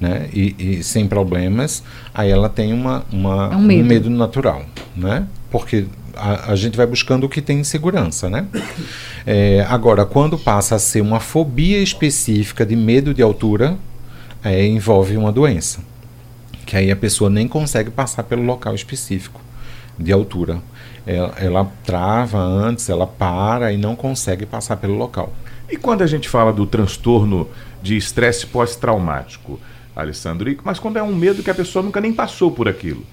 né, 0.00 0.28
e, 0.32 0.54
e 0.58 0.82
sem 0.82 1.06
problemas, 1.06 1.82
aí 2.12 2.30
ela 2.30 2.48
tem 2.48 2.72
uma, 2.72 3.04
uma 3.12 3.50
é 3.52 3.56
um, 3.56 3.62
medo. 3.62 3.84
um 3.84 3.86
medo 3.86 4.10
natural, 4.10 4.64
né? 4.96 5.26
Porque 5.50 5.86
a, 6.16 6.52
a, 6.52 6.56
gente 6.56 6.76
vai 6.76 6.86
buscando 6.86 7.24
o 7.24 7.28
que 7.28 7.40
tem 7.40 7.62
segurança, 7.64 8.28
né? 8.28 8.46
É, 9.26 9.64
agora, 9.68 10.04
quando 10.04 10.38
passa 10.38 10.74
a 10.74 10.78
ser 10.78 11.00
uma 11.00 11.20
fobia 11.20 11.78
específica 11.78 12.66
de 12.66 12.74
medo 12.74 13.14
de 13.14 13.22
altura, 13.22 13.76
é, 14.42 14.66
envolve 14.66 15.16
uma 15.16 15.30
doença. 15.30 15.80
Que 16.66 16.76
aí 16.76 16.90
a 16.90 16.96
pessoa 16.96 17.30
nem 17.30 17.46
consegue 17.46 17.90
passar 17.90 18.24
pelo 18.24 18.42
local 18.42 18.74
específico 18.74 19.40
de 19.98 20.12
altura. 20.12 20.60
Ela, 21.06 21.34
ela 21.36 21.72
trava 21.84 22.38
antes, 22.38 22.88
ela 22.88 23.06
para 23.06 23.72
e 23.72 23.76
não 23.76 23.94
consegue 23.94 24.46
passar 24.46 24.76
pelo 24.76 24.94
local. 24.94 25.32
E 25.70 25.76
quando 25.76 26.02
a 26.02 26.06
gente 26.06 26.28
fala 26.28 26.52
do 26.52 26.66
transtorno 26.66 27.48
de 27.82 27.96
estresse 27.96 28.46
pós-traumático, 28.46 29.58
Alessandro, 29.94 30.54
mas 30.64 30.78
quando 30.78 30.96
é 30.96 31.02
um 31.02 31.14
medo 31.14 31.42
que 31.42 31.50
a 31.50 31.54
pessoa 31.54 31.82
nunca 31.82 32.00
nem 32.00 32.12
passou 32.12 32.50
por 32.50 32.68
aquilo? 32.68 33.04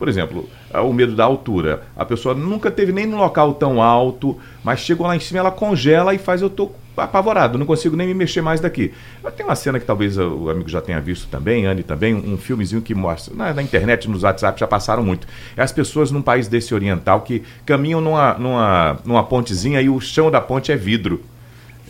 Por 0.00 0.08
exemplo, 0.08 0.48
o 0.72 0.94
medo 0.94 1.14
da 1.14 1.24
altura. 1.24 1.82
A 1.94 2.06
pessoa 2.06 2.34
nunca 2.34 2.70
teve 2.70 2.90
nem 2.90 3.04
num 3.04 3.18
local 3.18 3.52
tão 3.52 3.82
alto, 3.82 4.34
mas 4.64 4.80
chegou 4.80 5.06
lá 5.06 5.14
em 5.14 5.20
cima, 5.20 5.40
ela 5.40 5.50
congela 5.50 6.14
e 6.14 6.18
faz 6.18 6.40
eu 6.40 6.48
tô 6.48 6.70
apavorado, 6.96 7.58
não 7.58 7.66
consigo 7.66 7.94
nem 7.94 8.06
me 8.06 8.14
mexer 8.14 8.40
mais 8.40 8.60
daqui. 8.60 8.94
Tem 9.36 9.44
uma 9.44 9.54
cena 9.54 9.78
que 9.78 9.84
talvez 9.84 10.16
o 10.16 10.48
amigo 10.48 10.70
já 10.70 10.80
tenha 10.80 10.98
visto 11.02 11.28
também, 11.28 11.66
Anne 11.66 11.82
também, 11.82 12.14
um 12.14 12.38
filmezinho 12.38 12.80
que 12.80 12.94
mostra, 12.94 13.34
na, 13.34 13.52
na, 13.52 13.62
internet, 13.62 14.08
nos 14.08 14.22
WhatsApp 14.22 14.58
já 14.58 14.66
passaram 14.66 15.02
muito. 15.02 15.28
É 15.54 15.60
as 15.60 15.70
pessoas 15.70 16.10
num 16.10 16.22
país 16.22 16.48
desse 16.48 16.74
oriental 16.74 17.20
que 17.20 17.42
caminham 17.66 18.00
numa, 18.00 18.32
numa, 18.38 18.98
numa 19.04 19.22
pontezinha 19.22 19.82
e 19.82 19.90
o 19.90 20.00
chão 20.00 20.30
da 20.30 20.40
ponte 20.40 20.72
é 20.72 20.76
vidro. 20.76 21.22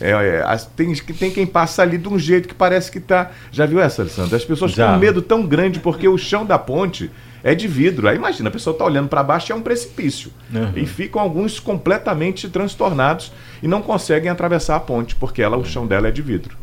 É, 0.01 0.11
é, 0.11 0.57
tem, 0.75 0.93
tem 0.93 1.31
quem 1.31 1.45
passa 1.45 1.81
ali 1.81 1.97
de 1.97 2.09
um 2.09 2.19
jeito 2.19 2.49
que 2.49 2.55
parece 2.55 2.91
que 2.91 2.99
tá. 2.99 3.31
Já 3.53 3.65
viu 3.65 3.79
essa, 3.79 4.01
Alessandro? 4.01 4.35
As 4.35 4.43
pessoas 4.43 4.73
têm 4.73 4.83
um 4.83 4.97
medo 4.97 5.21
tão 5.21 5.45
grande 5.45 5.79
porque 5.79 6.09
o 6.09 6.17
chão 6.17 6.45
da 6.45 6.59
ponte 6.59 7.09
é 7.43 7.55
de 7.55 7.67
vidro. 7.67 8.07
Aí 8.07 8.15
imagina, 8.15 8.49
a 8.49 8.51
pessoa 8.51 8.73
está 8.73 8.85
olhando 8.85 9.07
para 9.07 9.23
baixo 9.23 9.51
e 9.51 9.53
é 9.53 9.55
um 9.55 9.61
precipício. 9.61 10.31
Uhum. 10.53 10.71
E 10.75 10.85
ficam 10.85 11.21
alguns 11.21 11.59
completamente 11.59 12.49
transtornados 12.49 13.31
e 13.61 13.67
não 13.67 13.81
conseguem 13.81 14.29
atravessar 14.29 14.75
a 14.75 14.79
ponte, 14.79 15.15
porque 15.15 15.41
ela, 15.41 15.57
o 15.57 15.65
chão 15.65 15.87
dela 15.87 16.07
é 16.07 16.11
de 16.11 16.21
vidro. 16.21 16.57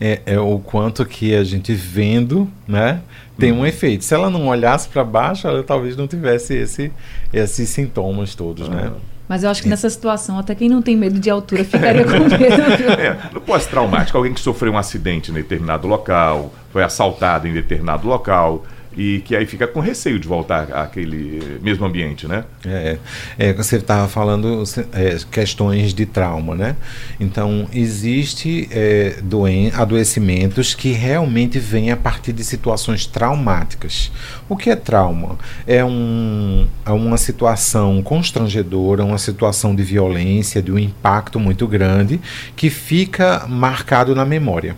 É, 0.00 0.22
é 0.24 0.40
o 0.40 0.58
quanto 0.58 1.04
que 1.04 1.34
a 1.34 1.44
gente 1.44 1.74
vendo, 1.74 2.50
né, 2.66 3.02
tem 3.38 3.52
uhum. 3.52 3.60
um 3.60 3.66
efeito. 3.66 4.04
Se 4.04 4.14
ela 4.14 4.30
não 4.30 4.48
olhasse 4.48 4.88
para 4.88 5.04
baixo, 5.04 5.46
ela 5.46 5.62
talvez 5.62 5.96
não 5.96 6.06
tivesse 6.06 6.54
esse, 6.54 6.90
esses 7.32 7.68
sintomas 7.68 8.34
todos, 8.34 8.68
uhum. 8.68 8.74
né? 8.74 8.92
Mas 9.30 9.44
eu 9.44 9.50
acho 9.50 9.62
que 9.62 9.68
nessa 9.68 9.88
situação, 9.88 10.40
até 10.40 10.56
quem 10.56 10.68
não 10.68 10.82
tem 10.82 10.96
medo 10.96 11.20
de 11.20 11.30
altura 11.30 11.64
ficaria 11.64 12.02
com 12.02 12.10
medo. 12.10 12.34
é, 13.00 13.16
no 13.32 13.40
pós-traumático, 13.40 14.18
alguém 14.18 14.34
que 14.34 14.40
sofreu 14.40 14.72
um 14.72 14.76
acidente 14.76 15.30
em 15.30 15.34
determinado 15.34 15.86
local, 15.86 16.52
foi 16.72 16.82
assaltado 16.82 17.46
em 17.46 17.52
determinado 17.52 18.08
local, 18.08 18.64
e 18.96 19.20
que 19.20 19.36
aí 19.36 19.46
fica 19.46 19.66
com 19.66 19.80
receio 19.80 20.18
de 20.18 20.26
voltar 20.26 20.72
àquele 20.72 21.58
mesmo 21.62 21.84
ambiente, 21.84 22.26
né? 22.26 22.44
É, 22.64 22.98
é 23.38 23.52
você 23.52 23.76
estava 23.76 24.08
falando 24.08 24.64
é, 24.92 25.16
questões 25.30 25.94
de 25.94 26.06
trauma, 26.06 26.54
né? 26.54 26.76
Então, 27.18 27.68
existe 27.72 28.68
é, 28.72 29.16
doen 29.22 29.70
adoecimentos 29.74 30.74
que 30.74 30.92
realmente 30.92 31.58
vêm 31.58 31.90
a 31.90 31.96
partir 31.96 32.32
de 32.32 32.44
situações 32.44 33.06
traumáticas. 33.06 34.10
O 34.48 34.56
que 34.56 34.70
é 34.70 34.76
trauma? 34.76 35.38
É, 35.66 35.84
um, 35.84 36.66
é 36.84 36.90
uma 36.90 37.16
situação 37.16 38.02
constrangedora, 38.02 39.04
uma 39.04 39.18
situação 39.18 39.74
de 39.74 39.82
violência, 39.82 40.60
de 40.60 40.72
um 40.72 40.78
impacto 40.78 41.38
muito 41.38 41.66
grande 41.66 42.20
que 42.56 42.70
fica 42.70 43.46
marcado 43.48 44.14
na 44.14 44.24
memória. 44.24 44.76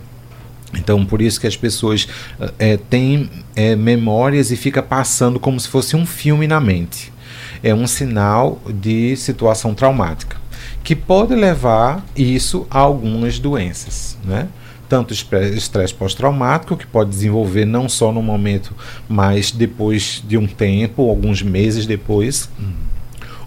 Então, 0.75 1.05
por 1.05 1.21
isso 1.21 1.39
que 1.39 1.47
as 1.47 1.55
pessoas 1.55 2.07
é, 2.57 2.77
têm 2.77 3.29
é, 3.55 3.75
memórias 3.75 4.51
e 4.51 4.55
fica 4.55 4.81
passando 4.81 5.39
como 5.39 5.59
se 5.59 5.67
fosse 5.67 5.95
um 5.95 6.05
filme 6.05 6.47
na 6.47 6.59
mente. 6.59 7.11
É 7.61 7.73
um 7.73 7.87
sinal 7.87 8.61
de 8.67 9.15
situação 9.15 9.73
traumática, 9.73 10.37
que 10.83 10.95
pode 10.95 11.33
levar 11.33 12.05
isso 12.15 12.67
a 12.69 12.79
algumas 12.79 13.39
doenças, 13.39 14.17
né? 14.25 14.47
Tanto 14.89 15.13
estresse 15.13 15.93
pós-traumático, 15.93 16.75
que 16.75 16.85
pode 16.85 17.09
desenvolver 17.09 17.65
não 17.65 17.87
só 17.87 18.11
no 18.11 18.21
momento, 18.21 18.75
mas 19.07 19.49
depois 19.49 20.21
de 20.27 20.37
um 20.37 20.45
tempo, 20.45 21.09
alguns 21.09 21.41
meses 21.41 21.85
depois, 21.87 22.49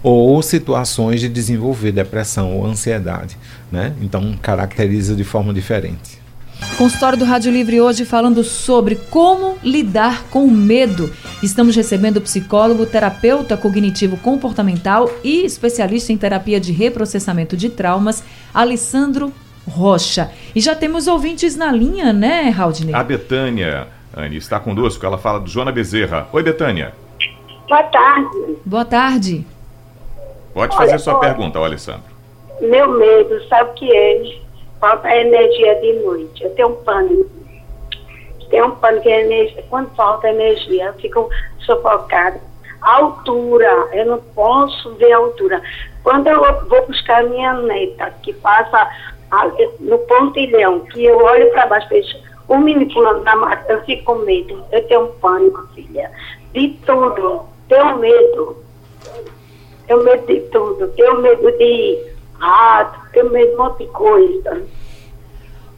ou 0.03 0.41
situações 0.41 1.21
de 1.21 1.29
desenvolver 1.29 1.91
depressão 1.91 2.55
ou 2.57 2.65
ansiedade, 2.65 3.37
né? 3.71 3.93
Então, 4.01 4.37
caracteriza 4.41 5.15
de 5.15 5.23
forma 5.23 5.53
diferente. 5.53 6.16
Consultório 6.77 7.17
do 7.17 7.25
Rádio 7.25 7.51
Livre 7.51 7.81
hoje 7.81 8.05
falando 8.05 8.43
sobre 8.43 8.95
como 8.95 9.57
lidar 9.63 10.23
com 10.29 10.45
o 10.45 10.51
medo. 10.51 11.11
Estamos 11.41 11.75
recebendo 11.75 12.17
o 12.17 12.21
psicólogo, 12.21 12.85
terapeuta 12.85 13.57
cognitivo 13.57 14.15
comportamental 14.17 15.09
e 15.23 15.43
especialista 15.43 16.13
em 16.13 16.17
terapia 16.17 16.59
de 16.59 16.71
reprocessamento 16.71 17.57
de 17.57 17.69
traumas, 17.69 18.23
Alessandro 18.53 19.33
Rocha. 19.67 20.31
E 20.55 20.61
já 20.61 20.75
temos 20.75 21.07
ouvintes 21.07 21.55
na 21.55 21.71
linha, 21.71 22.13
né, 22.13 22.49
Raudney? 22.49 22.93
A 22.93 23.03
Betânia, 23.03 23.87
Anne, 24.15 24.37
está 24.37 24.59
conosco. 24.59 25.05
Ela 25.05 25.17
fala 25.17 25.39
do 25.39 25.49
Joana 25.49 25.71
Bezerra. 25.71 26.27
Oi, 26.31 26.43
Betânia. 26.43 26.93
Boa 27.67 27.83
tarde. 27.83 28.57
Boa 28.65 28.85
tarde. 28.85 29.45
Pode 30.53 30.75
fazer 30.75 30.91
olha, 30.91 30.99
sua 30.99 31.17
olha, 31.17 31.27
pergunta, 31.27 31.59
Alessandro. 31.59 32.15
Meu 32.61 32.97
medo, 32.97 33.47
sabe 33.47 33.71
o 33.71 33.73
que 33.73 33.95
é? 33.95 34.46
Falta 34.79 35.15
energia 35.15 35.75
de 35.81 35.93
noite. 35.93 36.43
Eu 36.43 36.49
tenho 36.55 36.69
um 36.69 36.75
pânico. 36.83 37.29
Tenho 38.49 38.67
um 38.67 38.71
pânico, 38.71 39.07
energia. 39.09 39.63
quando 39.69 39.93
falta 39.95 40.29
energia, 40.29 40.85
eu 40.85 40.93
fico 40.93 41.29
sufocada. 41.59 42.39
Altura, 42.81 43.89
eu 43.93 44.05
não 44.05 44.19
posso 44.35 44.93
ver 44.95 45.11
a 45.11 45.17
altura. 45.17 45.61
Quando 46.03 46.27
eu 46.27 46.39
vou 46.67 46.87
buscar 46.87 47.23
minha 47.23 47.53
neta, 47.53 48.11
que 48.21 48.31
passa 48.33 48.89
no 49.79 49.97
pontilhão, 49.99 50.81
que 50.81 51.03
eu 51.03 51.17
olho 51.17 51.49
para 51.51 51.65
baixo, 51.65 51.89
vejo 51.89 52.17
o 52.47 52.57
menino 52.57 52.91
pulando 52.93 53.23
na 53.23 53.35
mata, 53.35 53.73
eu 53.73 53.83
fico 53.83 54.05
com 54.05 54.15
medo. 54.19 54.63
Eu 54.71 54.87
tenho 54.87 55.05
um 55.05 55.11
pânico, 55.19 55.67
filha. 55.75 56.09
De 56.53 56.69
tudo. 56.85 57.43
Tenho 57.67 57.97
medo. 57.97 58.63
Tenho 59.85 60.03
medo 60.03 60.27
de 60.27 60.39
tudo. 60.51 60.87
Tenho 60.89 61.21
medo 61.21 61.51
de 61.57 62.16
rato, 62.39 62.99
tenho 63.11 63.31
medo 63.31 63.49
de 63.49 63.55
um 63.55 63.57
monte 63.57 63.79
de 63.79 63.87
coisa. 63.87 64.63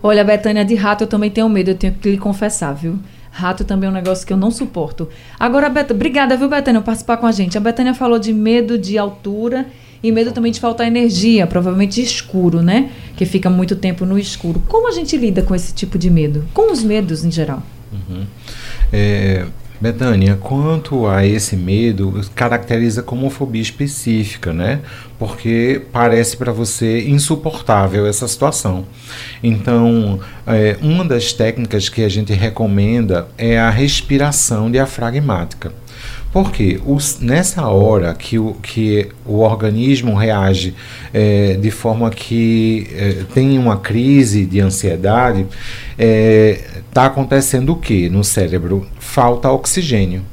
Olha, 0.02 0.24
Betânia, 0.24 0.64
de 0.64 0.76
rato 0.76 1.04
eu 1.04 1.08
também 1.08 1.30
tenho 1.30 1.50
medo, 1.50 1.72
eu 1.72 1.76
tenho 1.76 1.94
que 1.94 2.10
lhe 2.12 2.18
confessar, 2.18 2.74
viu? 2.74 2.98
Rato 3.32 3.64
também 3.64 3.88
é 3.88 3.92
um 3.92 3.94
negócio 3.94 4.26
que 4.26 4.34
eu 4.34 4.38
não 4.38 4.52
suporto. 4.52 5.08
Agora, 5.40 5.70
Bet... 5.70 5.92
obrigada, 5.92 6.36
viu, 6.36 6.50
Betânia, 6.50 6.82
por 6.82 6.88
participar 6.88 7.18
com 7.18 7.26
a 7.26 7.32
gente. 7.32 7.58
A 7.58 7.62
Betânia 7.62 7.94
falou 7.94 8.18
de 8.18 8.34
medo 8.34 8.78
de 8.78 8.98
altura 8.98 9.66
e 10.02 10.12
medo 10.12 10.32
também 10.32 10.52
de 10.52 10.60
faltar 10.60 10.88
energia, 10.88 11.46
provavelmente 11.46 12.02
escuro, 12.02 12.62
né? 12.62 12.90
Que 13.16 13.26
fica 13.26 13.50
muito 13.50 13.76
tempo 13.76 14.06
no 14.06 14.18
escuro. 14.18 14.62
Como 14.68 14.88
a 14.88 14.92
gente 14.92 15.16
lida 15.18 15.42
com 15.42 15.54
esse 15.54 15.74
tipo 15.74 15.98
de 15.98 16.10
medo? 16.10 16.46
Com 16.54 16.72
os 16.72 16.82
medos 16.82 17.24
em 17.24 17.32
geral? 17.32 17.62
Uhum. 17.92 18.26
É, 18.92 19.46
Betânia, 19.82 20.36
quanto 20.36 21.08
a 21.08 21.26
esse 21.26 21.56
medo, 21.56 22.22
caracteriza 22.36 23.02
como 23.02 23.30
fobia 23.30 23.62
específica, 23.62 24.52
né? 24.52 24.82
Porque 25.18 25.82
parece 25.92 26.36
para 26.36 26.52
você 26.52 27.08
insuportável 27.08 28.06
essa 28.06 28.28
situação. 28.28 28.86
Então, 29.42 30.20
é, 30.46 30.78
uma 30.82 31.06
das 31.06 31.32
técnicas 31.32 31.88
que 31.88 32.04
a 32.04 32.10
gente 32.10 32.34
recomenda 32.34 33.28
é 33.38 33.58
a 33.58 33.70
respiração 33.70 34.70
diafragmática. 34.70 35.72
Porque 36.32 36.80
os, 36.86 37.20
nessa 37.20 37.68
hora 37.68 38.14
que 38.14 38.38
o, 38.38 38.54
que 38.56 39.10
o 39.26 39.40
organismo 39.40 40.14
reage 40.14 40.76
é, 41.12 41.56
de 41.56 41.72
forma 41.72 42.10
que 42.12 42.88
é, 42.94 43.24
tem 43.34 43.58
uma 43.58 43.78
crise 43.78 44.46
de 44.46 44.60
ansiedade, 44.60 45.42
está 45.42 45.50
é, 45.98 46.62
tá 46.94 47.06
acontecendo 47.08 47.74
o 47.74 47.76
que 47.76 48.10
no 48.10 48.24
cérebro? 48.24 48.86
Falta 49.00 49.50
oxigênio. 49.50 50.24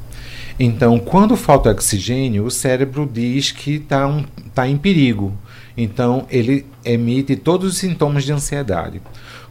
Então, 0.59 0.99
quando 0.99 1.35
falta 1.35 1.71
oxigênio, 1.71 2.45
o 2.45 2.51
cérebro 2.51 3.09
diz 3.11 3.51
que 3.51 3.75
está 3.75 4.07
um, 4.07 4.23
tá 4.53 4.67
em 4.67 4.77
perigo. 4.77 5.33
Então, 5.75 6.25
ele 6.31 6.65
emite 6.83 7.35
todos 7.35 7.73
os 7.73 7.77
sintomas 7.77 8.23
de 8.23 8.31
ansiedade. 8.31 9.01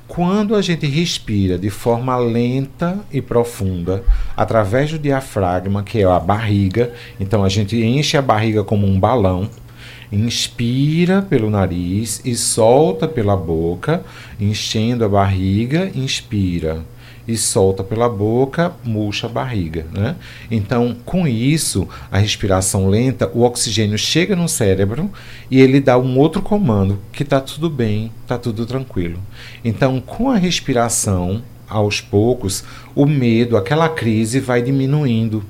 Quando 0.09 0.55
a 0.55 0.63
gente 0.63 0.87
respira 0.87 1.59
de 1.59 1.69
forma 1.69 2.17
lenta 2.17 3.01
e 3.13 3.21
profunda, 3.21 4.05
através 4.37 4.91
do 4.93 4.99
diafragma, 4.99 5.83
que 5.83 6.01
é 6.01 6.05
a 6.05 6.21
barriga, 6.21 6.93
então 7.19 7.45
a 7.45 7.49
gente 7.49 7.77
enche 7.77 8.17
a 8.17 8.23
barriga 8.23 8.63
como 8.63 8.87
um 8.87 8.99
balão, 8.99 9.51
inspira 10.11 11.23
pelo 11.23 11.51
nariz 11.51 12.23
e 12.25 12.37
solta 12.37 13.09
pela 13.09 13.37
boca, 13.37 14.05
enchendo 14.41 15.05
a 15.05 15.09
barriga, 15.09 15.91
inspira 15.95 16.85
e 17.27 17.37
solta 17.37 17.83
pela 17.83 18.09
boca, 18.09 18.73
murcha 18.85 19.27
a 19.27 19.31
barriga. 19.31 19.87
Né? 19.93 20.17
Então, 20.51 20.97
com 21.05 21.27
isso, 21.27 21.89
a 22.11 22.19
respiração 22.19 22.89
lenta, 22.89 23.31
o 23.35 23.43
oxigênio 23.43 23.99
chega 23.99 24.37
no 24.37 24.49
cérebro 24.49 25.11
e 25.51 25.61
ele 25.61 25.81
dá 25.81 25.99
um 25.99 26.19
outro 26.19 26.43
comando 26.43 26.99
que 27.13 27.23
está 27.23 27.41
tudo 27.41 27.69
bem, 27.69 28.13
está 28.23 28.39
tudo 28.39 28.65
tranquilo. 28.67 29.19
Então, 29.65 30.01
com 30.01 30.31
a 30.31 30.37
respiração, 30.37 31.43
aos 31.69 32.01
poucos, 32.01 32.65
o 32.95 33.07
medo, 33.07 33.57
aquela 33.57 33.89
crise 33.89 34.41
vai 34.41 34.63
diminuindo. 34.63 35.45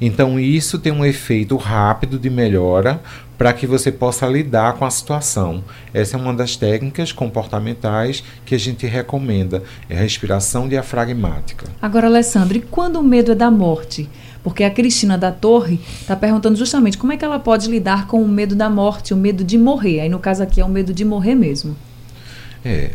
Então, 0.00 0.38
isso 0.38 0.78
tem 0.78 0.92
um 0.92 1.04
efeito 1.04 1.56
rápido 1.56 2.18
de 2.18 2.28
melhora 2.28 3.00
para 3.36 3.52
que 3.52 3.66
você 3.66 3.90
possa 3.90 4.26
lidar 4.26 4.74
com 4.74 4.84
a 4.84 4.90
situação. 4.90 5.62
Essa 5.92 6.16
é 6.16 6.20
uma 6.20 6.32
das 6.32 6.56
técnicas 6.56 7.12
comportamentais 7.12 8.22
que 8.44 8.54
a 8.54 8.58
gente 8.58 8.86
recomenda, 8.86 9.62
é 9.88 9.96
a 9.96 10.00
respiração 10.00 10.68
diafragmática. 10.68 11.66
Agora, 11.80 12.06
Alessandro, 12.06 12.56
e 12.56 12.60
quando 12.60 12.98
o 12.98 13.02
medo 13.02 13.32
é 13.32 13.34
da 13.34 13.50
morte? 13.50 14.08
Porque 14.42 14.62
a 14.62 14.70
Cristina 14.70 15.16
da 15.16 15.32
Torre 15.32 15.80
está 16.00 16.14
perguntando 16.14 16.56
justamente 16.56 16.98
como 16.98 17.12
é 17.12 17.16
que 17.16 17.24
ela 17.24 17.38
pode 17.38 17.68
lidar 17.68 18.06
com 18.06 18.22
o 18.22 18.28
medo 18.28 18.54
da 18.54 18.68
morte, 18.68 19.14
o 19.14 19.16
medo 19.16 19.42
de 19.42 19.56
morrer. 19.56 20.00
Aí, 20.00 20.08
no 20.08 20.18
caso 20.18 20.42
aqui, 20.42 20.60
é 20.60 20.64
o 20.64 20.68
medo 20.68 20.92
de 20.92 21.04
morrer 21.04 21.34
mesmo. 21.34 21.74
É, 22.62 22.90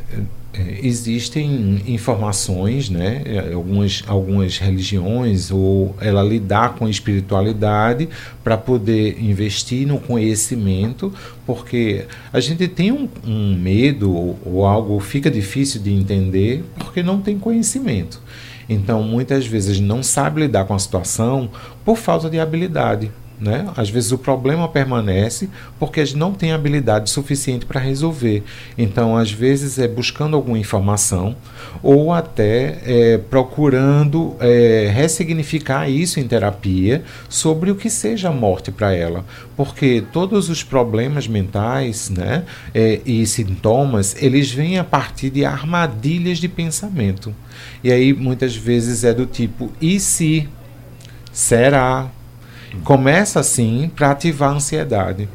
é, 0.51 0.79
existem 0.81 1.81
informações, 1.85 2.89
né, 2.89 3.21
é, 3.25 3.53
algumas, 3.53 4.03
algumas 4.07 4.57
religiões, 4.57 5.51
ou 5.51 5.95
ela 6.01 6.23
lidar 6.23 6.73
com 6.73 6.85
a 6.85 6.89
espiritualidade 6.89 8.09
para 8.43 8.57
poder 8.57 9.21
investir 9.21 9.87
no 9.87 9.99
conhecimento, 9.99 11.13
porque 11.45 12.05
a 12.33 12.39
gente 12.39 12.67
tem 12.67 12.91
um, 12.91 13.07
um 13.25 13.55
medo 13.55 14.11
ou, 14.11 14.39
ou 14.43 14.65
algo 14.65 14.99
fica 14.99 15.29
difícil 15.29 15.81
de 15.81 15.93
entender 15.93 16.63
porque 16.79 17.03
não 17.03 17.21
tem 17.21 17.37
conhecimento. 17.37 18.19
Então, 18.67 19.01
muitas 19.03 19.47
vezes 19.47 19.79
não 19.79 20.01
sabe 20.03 20.41
lidar 20.41 20.65
com 20.65 20.73
a 20.73 20.79
situação 20.79 21.49
por 21.83 21.97
falta 21.97 22.29
de 22.29 22.39
habilidade. 22.39 23.11
Né? 23.39 23.69
Às 23.77 23.89
vezes 23.89 24.11
o 24.11 24.17
problema 24.17 24.67
permanece 24.67 25.49
porque 25.79 26.05
gente 26.09 26.17
não 26.17 26.33
tem 26.33 26.51
habilidade 26.51 27.09
suficiente 27.09 27.65
para 27.65 27.79
resolver. 27.79 28.43
Então, 28.77 29.15
às 29.15 29.31
vezes, 29.31 29.79
é 29.79 29.87
buscando 29.87 30.35
alguma 30.35 30.57
informação 30.57 31.35
ou 31.81 32.11
até 32.11 32.79
é, 32.83 33.17
procurando 33.17 34.35
é, 34.39 34.91
ressignificar 34.93 35.89
isso 35.89 36.19
em 36.19 36.27
terapia 36.27 37.03
sobre 37.29 37.71
o 37.71 37.75
que 37.75 37.89
seja 37.89 38.29
a 38.29 38.33
morte 38.33 38.71
para 38.71 38.93
ela. 38.93 39.23
Porque 39.55 40.03
todos 40.11 40.49
os 40.49 40.63
problemas 40.63 41.27
mentais 41.27 42.09
né, 42.09 42.43
é, 42.73 42.99
e 43.05 43.25
sintomas, 43.25 44.15
eles 44.21 44.51
vêm 44.51 44.77
a 44.77 44.83
partir 44.83 45.29
de 45.29 45.45
armadilhas 45.45 46.39
de 46.39 46.47
pensamento. 46.47 47.33
E 47.83 47.91
aí, 47.91 48.13
muitas 48.13 48.55
vezes, 48.55 49.03
é 49.03 49.13
do 49.13 49.25
tipo: 49.25 49.71
e 49.79 49.99
se? 49.99 50.47
Será? 51.31 52.09
Começa 52.83 53.39
assim 53.39 53.91
para 53.95 54.11
ativar 54.11 54.51
a 54.51 54.53
ansiedade. 54.53 55.27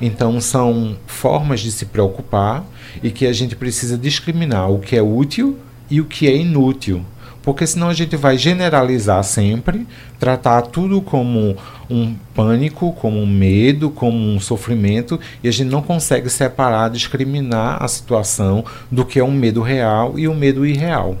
Então 0.00 0.40
são 0.40 0.96
formas 1.06 1.60
de 1.60 1.72
se 1.72 1.86
preocupar 1.86 2.64
e 3.02 3.10
que 3.10 3.26
a 3.26 3.32
gente 3.32 3.56
precisa 3.56 3.96
discriminar 3.96 4.70
o 4.70 4.78
que 4.78 4.96
é 4.96 5.02
útil 5.02 5.58
e 5.90 6.00
o 6.00 6.04
que 6.04 6.28
é 6.28 6.36
inútil. 6.36 7.04
Porque 7.42 7.66
senão 7.66 7.88
a 7.88 7.94
gente 7.94 8.14
vai 8.14 8.38
generalizar 8.38 9.22
sempre, 9.24 9.86
tratar 10.18 10.62
tudo 10.62 11.00
como 11.02 11.56
um 11.90 12.14
pânico, 12.34 12.92
como 12.92 13.18
um 13.20 13.26
medo, 13.26 13.90
como 13.90 14.16
um 14.16 14.38
sofrimento, 14.38 15.18
e 15.42 15.48
a 15.48 15.50
gente 15.50 15.68
não 15.68 15.82
consegue 15.82 16.30
separar, 16.30 16.88
discriminar 16.88 17.82
a 17.82 17.88
situação 17.88 18.64
do 18.90 19.04
que 19.04 19.18
é 19.18 19.24
um 19.24 19.32
medo 19.32 19.60
real 19.60 20.16
e 20.16 20.28
um 20.28 20.36
medo 20.36 20.64
irreal. 20.64 21.18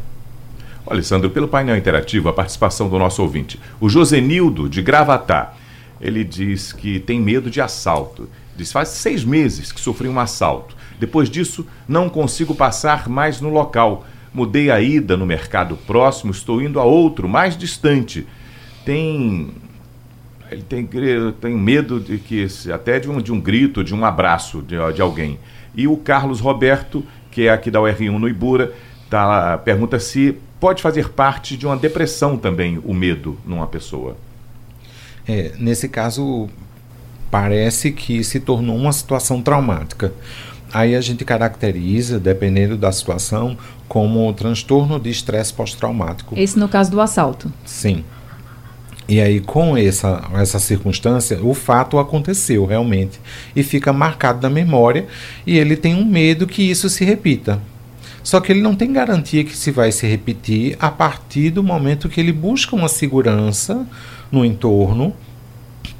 Alessandro, 0.86 1.30
pelo 1.30 1.48
painel 1.48 1.76
interativo, 1.76 2.28
a 2.28 2.32
participação 2.32 2.88
do 2.88 2.98
nosso 2.98 3.22
ouvinte, 3.22 3.58
o 3.80 3.88
Josenildo 3.88 4.68
de 4.68 4.80
Gravatá 4.80 5.54
ele 6.02 6.24
diz 6.24 6.72
que 6.72 6.98
tem 6.98 7.20
medo 7.20 7.48
de 7.48 7.60
assalto. 7.60 8.28
Diz 8.56 8.72
faz 8.72 8.88
seis 8.88 9.24
meses 9.24 9.70
que 9.70 9.80
sofri 9.80 10.08
um 10.08 10.18
assalto. 10.18 10.76
Depois 10.98 11.30
disso, 11.30 11.66
não 11.88 12.08
consigo 12.08 12.54
passar 12.54 13.08
mais 13.08 13.40
no 13.40 13.48
local. 13.48 14.04
Mudei 14.34 14.70
a 14.70 14.80
ida 14.80 15.16
no 15.16 15.24
mercado 15.24 15.76
próximo, 15.86 16.32
estou 16.32 16.60
indo 16.60 16.80
a 16.80 16.84
outro, 16.84 17.28
mais 17.28 17.56
distante. 17.56 18.26
Tem. 18.84 19.50
Ele 20.50 20.62
tem, 20.62 20.86
tem 21.40 21.56
medo 21.56 21.98
de 21.98 22.18
que 22.18 22.46
até 22.72 22.98
de 22.98 23.08
um, 23.08 23.22
de 23.22 23.32
um 23.32 23.40
grito, 23.40 23.82
de 23.82 23.94
um 23.94 24.04
abraço 24.04 24.60
de, 24.60 24.76
de 24.92 25.00
alguém. 25.00 25.38
E 25.74 25.86
o 25.86 25.96
Carlos 25.96 26.40
Roberto, 26.40 27.02
que 27.30 27.46
é 27.46 27.50
aqui 27.50 27.70
da 27.70 27.78
UR1 27.80 28.18
no 28.18 28.28
Ibura, 28.28 28.72
tá, 29.08 29.56
pergunta 29.56 29.98
se 29.98 30.36
pode 30.60 30.82
fazer 30.82 31.08
parte 31.08 31.56
de 31.56 31.64
uma 31.64 31.76
depressão 31.76 32.36
também 32.36 32.78
o 32.84 32.92
medo 32.92 33.38
numa 33.46 33.66
pessoa. 33.66 34.16
É, 35.26 35.52
nesse 35.58 35.88
caso, 35.88 36.48
parece 37.30 37.92
que 37.92 38.22
se 38.22 38.40
tornou 38.40 38.76
uma 38.76 38.92
situação 38.92 39.40
traumática. 39.40 40.12
Aí 40.72 40.96
a 40.96 41.00
gente 41.00 41.24
caracteriza, 41.24 42.18
dependendo 42.18 42.76
da 42.76 42.90
situação, 42.90 43.56
como 43.86 44.32
transtorno 44.32 44.98
de 44.98 45.10
estresse 45.10 45.52
pós-traumático. 45.52 46.34
Esse 46.38 46.58
no 46.58 46.68
caso 46.68 46.90
do 46.90 47.00
assalto. 47.00 47.52
Sim. 47.64 48.04
E 49.08 49.20
aí, 49.20 49.40
com 49.40 49.76
essa, 49.76 50.22
essa 50.34 50.58
circunstância, 50.58 51.38
o 51.42 51.52
fato 51.52 51.98
aconteceu 51.98 52.64
realmente. 52.64 53.20
E 53.54 53.62
fica 53.62 53.92
marcado 53.92 54.40
na 54.40 54.48
memória, 54.48 55.06
e 55.46 55.58
ele 55.58 55.76
tem 55.76 55.94
um 55.94 56.04
medo 56.04 56.46
que 56.46 56.62
isso 56.62 56.88
se 56.88 57.04
repita. 57.04 57.60
Só 58.22 58.40
que 58.40 58.52
ele 58.52 58.62
não 58.62 58.74
tem 58.74 58.92
garantia 58.92 59.44
que 59.44 59.56
se 59.56 59.70
vai 59.70 59.90
se 59.90 60.06
repetir 60.06 60.76
a 60.78 60.90
partir 60.90 61.50
do 61.50 61.62
momento 61.62 62.08
que 62.08 62.20
ele 62.20 62.32
busca 62.32 62.76
uma 62.76 62.88
segurança 62.88 63.86
no 64.30 64.44
entorno 64.44 65.14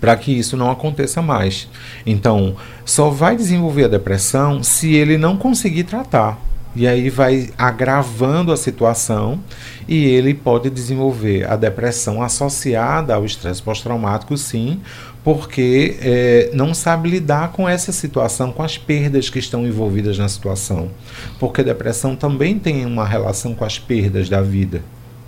para 0.00 0.16
que 0.16 0.32
isso 0.32 0.56
não 0.56 0.70
aconteça 0.70 1.22
mais. 1.22 1.68
Então, 2.04 2.56
só 2.84 3.08
vai 3.08 3.36
desenvolver 3.36 3.84
a 3.84 3.88
depressão 3.88 4.62
se 4.62 4.94
ele 4.94 5.16
não 5.16 5.36
conseguir 5.36 5.84
tratar. 5.84 6.38
E 6.74 6.86
aí 6.86 7.10
vai 7.10 7.50
agravando 7.58 8.50
a 8.50 8.56
situação 8.56 9.38
e 9.86 10.06
ele 10.06 10.32
pode 10.32 10.70
desenvolver 10.70 11.48
a 11.48 11.54
depressão 11.54 12.22
associada 12.22 13.14
ao 13.14 13.26
estresse 13.26 13.62
pós-traumático, 13.62 14.36
sim, 14.38 14.80
porque 15.24 15.96
é, 16.00 16.50
não 16.52 16.74
sabe 16.74 17.08
lidar 17.08 17.52
com 17.52 17.68
essa 17.68 17.92
situação, 17.92 18.50
com 18.52 18.62
as 18.62 18.76
perdas 18.76 19.30
que 19.30 19.38
estão 19.38 19.66
envolvidas 19.66 20.18
na 20.18 20.28
situação. 20.28 20.90
Porque 21.38 21.60
a 21.60 21.64
depressão 21.64 22.16
também 22.16 22.58
tem 22.58 22.84
uma 22.84 23.06
relação 23.06 23.54
com 23.54 23.64
as 23.64 23.78
perdas 23.78 24.28
da 24.28 24.42
vida, 24.42 24.82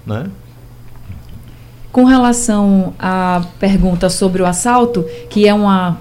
né? 0.05 0.29
Com 1.93 2.05
relação 2.05 2.93
à 2.99 3.45
pergunta 3.61 4.11
sobre 4.11 4.43
o 4.43 4.47
assalto, 4.47 5.05
que 5.31 5.47
é 5.47 5.55
uma 5.55 5.99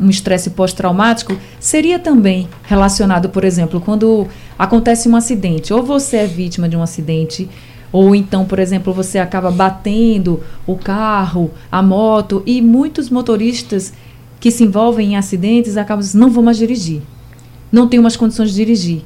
um 0.00 0.08
estresse 0.08 0.50
pós-traumático, 0.50 1.36
seria 1.60 1.98
também 1.98 2.48
relacionado, 2.62 3.28
por 3.28 3.44
exemplo, 3.44 3.80
quando 3.80 4.26
acontece 4.58 5.08
um 5.08 5.14
acidente, 5.14 5.72
ou 5.72 5.82
você 5.82 6.18
é 6.18 6.26
vítima 6.26 6.66
de 6.66 6.76
um 6.76 6.82
acidente, 6.82 7.48
ou 7.92 8.14
então, 8.14 8.46
por 8.46 8.58
exemplo, 8.58 8.92
você 8.92 9.18
acaba 9.18 9.50
batendo 9.50 10.40
o 10.66 10.76
carro, 10.76 11.50
a 11.70 11.82
moto, 11.82 12.42
e 12.46 12.62
muitos 12.62 13.10
motoristas 13.10 13.92
que 14.40 14.50
se 14.50 14.64
envolvem 14.64 15.12
em 15.12 15.16
acidentes 15.16 15.76
acabam 15.76 16.00
dizendo, 16.00 16.22
não 16.22 16.30
vou 16.30 16.42
mais 16.42 16.56
dirigir, 16.56 17.02
não 17.70 17.86
tenho 17.86 18.02
mais 18.02 18.16
condições 18.16 18.50
de 18.50 18.56
dirigir. 18.56 19.02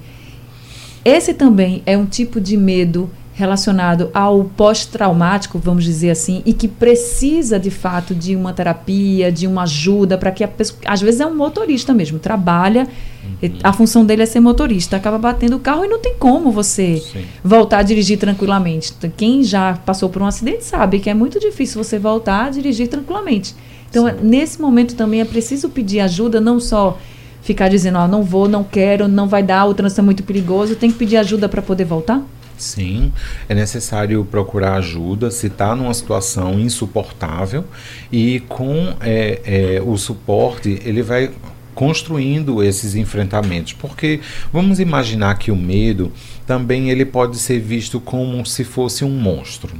Esse 1.05 1.35
também 1.35 1.83
é 1.85 1.99
um 1.99 2.07
tipo 2.07 2.41
de 2.41 2.57
medo 2.57 3.11
relacionado 3.37 4.11
ao 4.15 4.45
pós-traumático, 4.45 5.59
vamos 5.59 5.85
dizer 5.85 6.09
assim, 6.09 6.43
e 6.47 6.55
que 6.55 6.67
precisa 6.67 7.61
de 7.61 7.71
fato 7.71 8.15
de 8.15 8.35
uma 8.35 8.51
terapia, 8.55 9.31
de 9.31 9.47
uma 9.47 9.65
ajuda 9.65 10.17
para 10.17 10.31
que 10.31 10.43
a 10.43 10.49
pessoa, 10.49 10.81
às 10.87 11.03
vezes 11.03 11.21
é 11.21 11.27
um 11.27 11.37
motorista 11.37 11.93
mesmo, 11.93 12.19
trabalha, 12.19 12.89
uhum. 13.23 13.59
a 13.63 13.75
função 13.75 14.07
dele 14.07 14.23
é 14.23 14.27
ser 14.27 14.41
motorista, 14.41 14.97
acaba 14.97 15.19
batendo 15.19 15.57
o 15.57 15.61
carro 15.61 15.85
e 15.85 15.89
não 15.89 15.99
tem 15.99 16.15
como 16.19 16.51
você 16.51 16.97
Sim. 16.97 17.27
voltar 17.45 17.81
a 17.81 17.83
dirigir 17.83 18.19
tranquilamente. 18.19 18.95
Quem 19.19 19.45
já 19.45 19.75
passou 19.85 20.09
por 20.09 20.23
um 20.23 20.27
acidente 20.27 20.65
sabe 20.65 20.99
que 20.99 21.11
é 21.11 21.15
muito 21.15 21.39
difícil 21.39 21.85
você 21.85 21.99
voltar 21.99 22.47
a 22.47 22.51
dirigir 22.51 22.89
tranquilamente. 22.89 23.55
Então, 23.91 24.09
Sim. 24.09 24.15
nesse 24.23 24.59
momento 24.63 24.95
também 24.95 25.21
é 25.21 25.27
preciso 25.27 25.69
pedir 25.69 26.01
ajuda, 26.01 26.41
não 26.41 26.59
só 26.59 26.99
ficar 27.43 27.69
dizendo, 27.69 27.99
ó, 27.99 28.07
oh, 28.07 28.09
não 28.09 28.23
vou, 28.23 28.49
não 28.49 28.65
quero, 28.65 29.07
não 29.07 29.29
vai 29.29 29.43
dar, 29.43 29.67
o 29.67 29.75
trânsito 29.75 30.01
é 30.01 30.05
muito 30.05 30.23
perigoso, 30.23 30.75
tem 30.75 30.91
que 30.91 30.97
pedir 30.97 31.19
ajuda 31.19 31.51
para 31.51 31.61
poder 31.61 31.85
voltar? 31.85 32.23
Sim, 32.57 33.13
é 33.49 33.55
necessário 33.55 34.25
procurar 34.25 34.77
ajuda 34.77 35.31
se 35.31 35.49
está 35.49 35.75
numa 35.77 35.93
situação 35.93 36.59
insuportável 36.59 37.65
e 38.11 38.41
com 38.49 38.95
é, 39.01 39.41
é, 39.77 39.83
o 39.83 39.97
suporte 39.99 40.81
ele 40.85 41.03
vai 41.03 41.31
construindo 41.75 42.63
esses 42.63 42.95
enfrentamentos, 42.95 43.75
porque 43.75 44.21
vamos 44.51 44.81
imaginar 44.81 45.37
que 45.37 45.51
o 45.51 45.57
medo 45.57 46.11
também 46.47 46.89
ele 46.89 47.05
pode 47.05 47.39
ser 47.39 47.61
visto 47.61 48.01
como 48.01 48.47
se 48.47 48.65
fosse 48.65 49.05
um 49.05 49.11
monstro. 49.11 49.75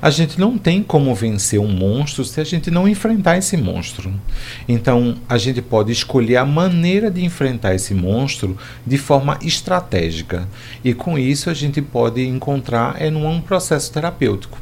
A 0.00 0.10
gente 0.10 0.38
não 0.38 0.58
tem 0.58 0.82
como 0.82 1.14
vencer 1.14 1.60
um 1.60 1.68
monstro 1.68 2.24
se 2.24 2.40
a 2.40 2.44
gente 2.44 2.70
não 2.70 2.88
enfrentar 2.88 3.38
esse 3.38 3.56
monstro. 3.56 4.12
Então, 4.68 5.16
a 5.28 5.38
gente 5.38 5.62
pode 5.62 5.92
escolher 5.92 6.36
a 6.36 6.44
maneira 6.44 7.10
de 7.10 7.24
enfrentar 7.24 7.74
esse 7.74 7.94
monstro 7.94 8.56
de 8.86 8.98
forma 8.98 9.38
estratégica. 9.42 10.48
E 10.84 10.92
com 10.92 11.18
isso 11.18 11.50
a 11.50 11.54
gente 11.54 11.80
pode 11.80 12.26
encontrar 12.26 13.00
é 13.00 13.10
num 13.10 13.40
processo 13.40 13.92
terapêutico. 13.92 14.58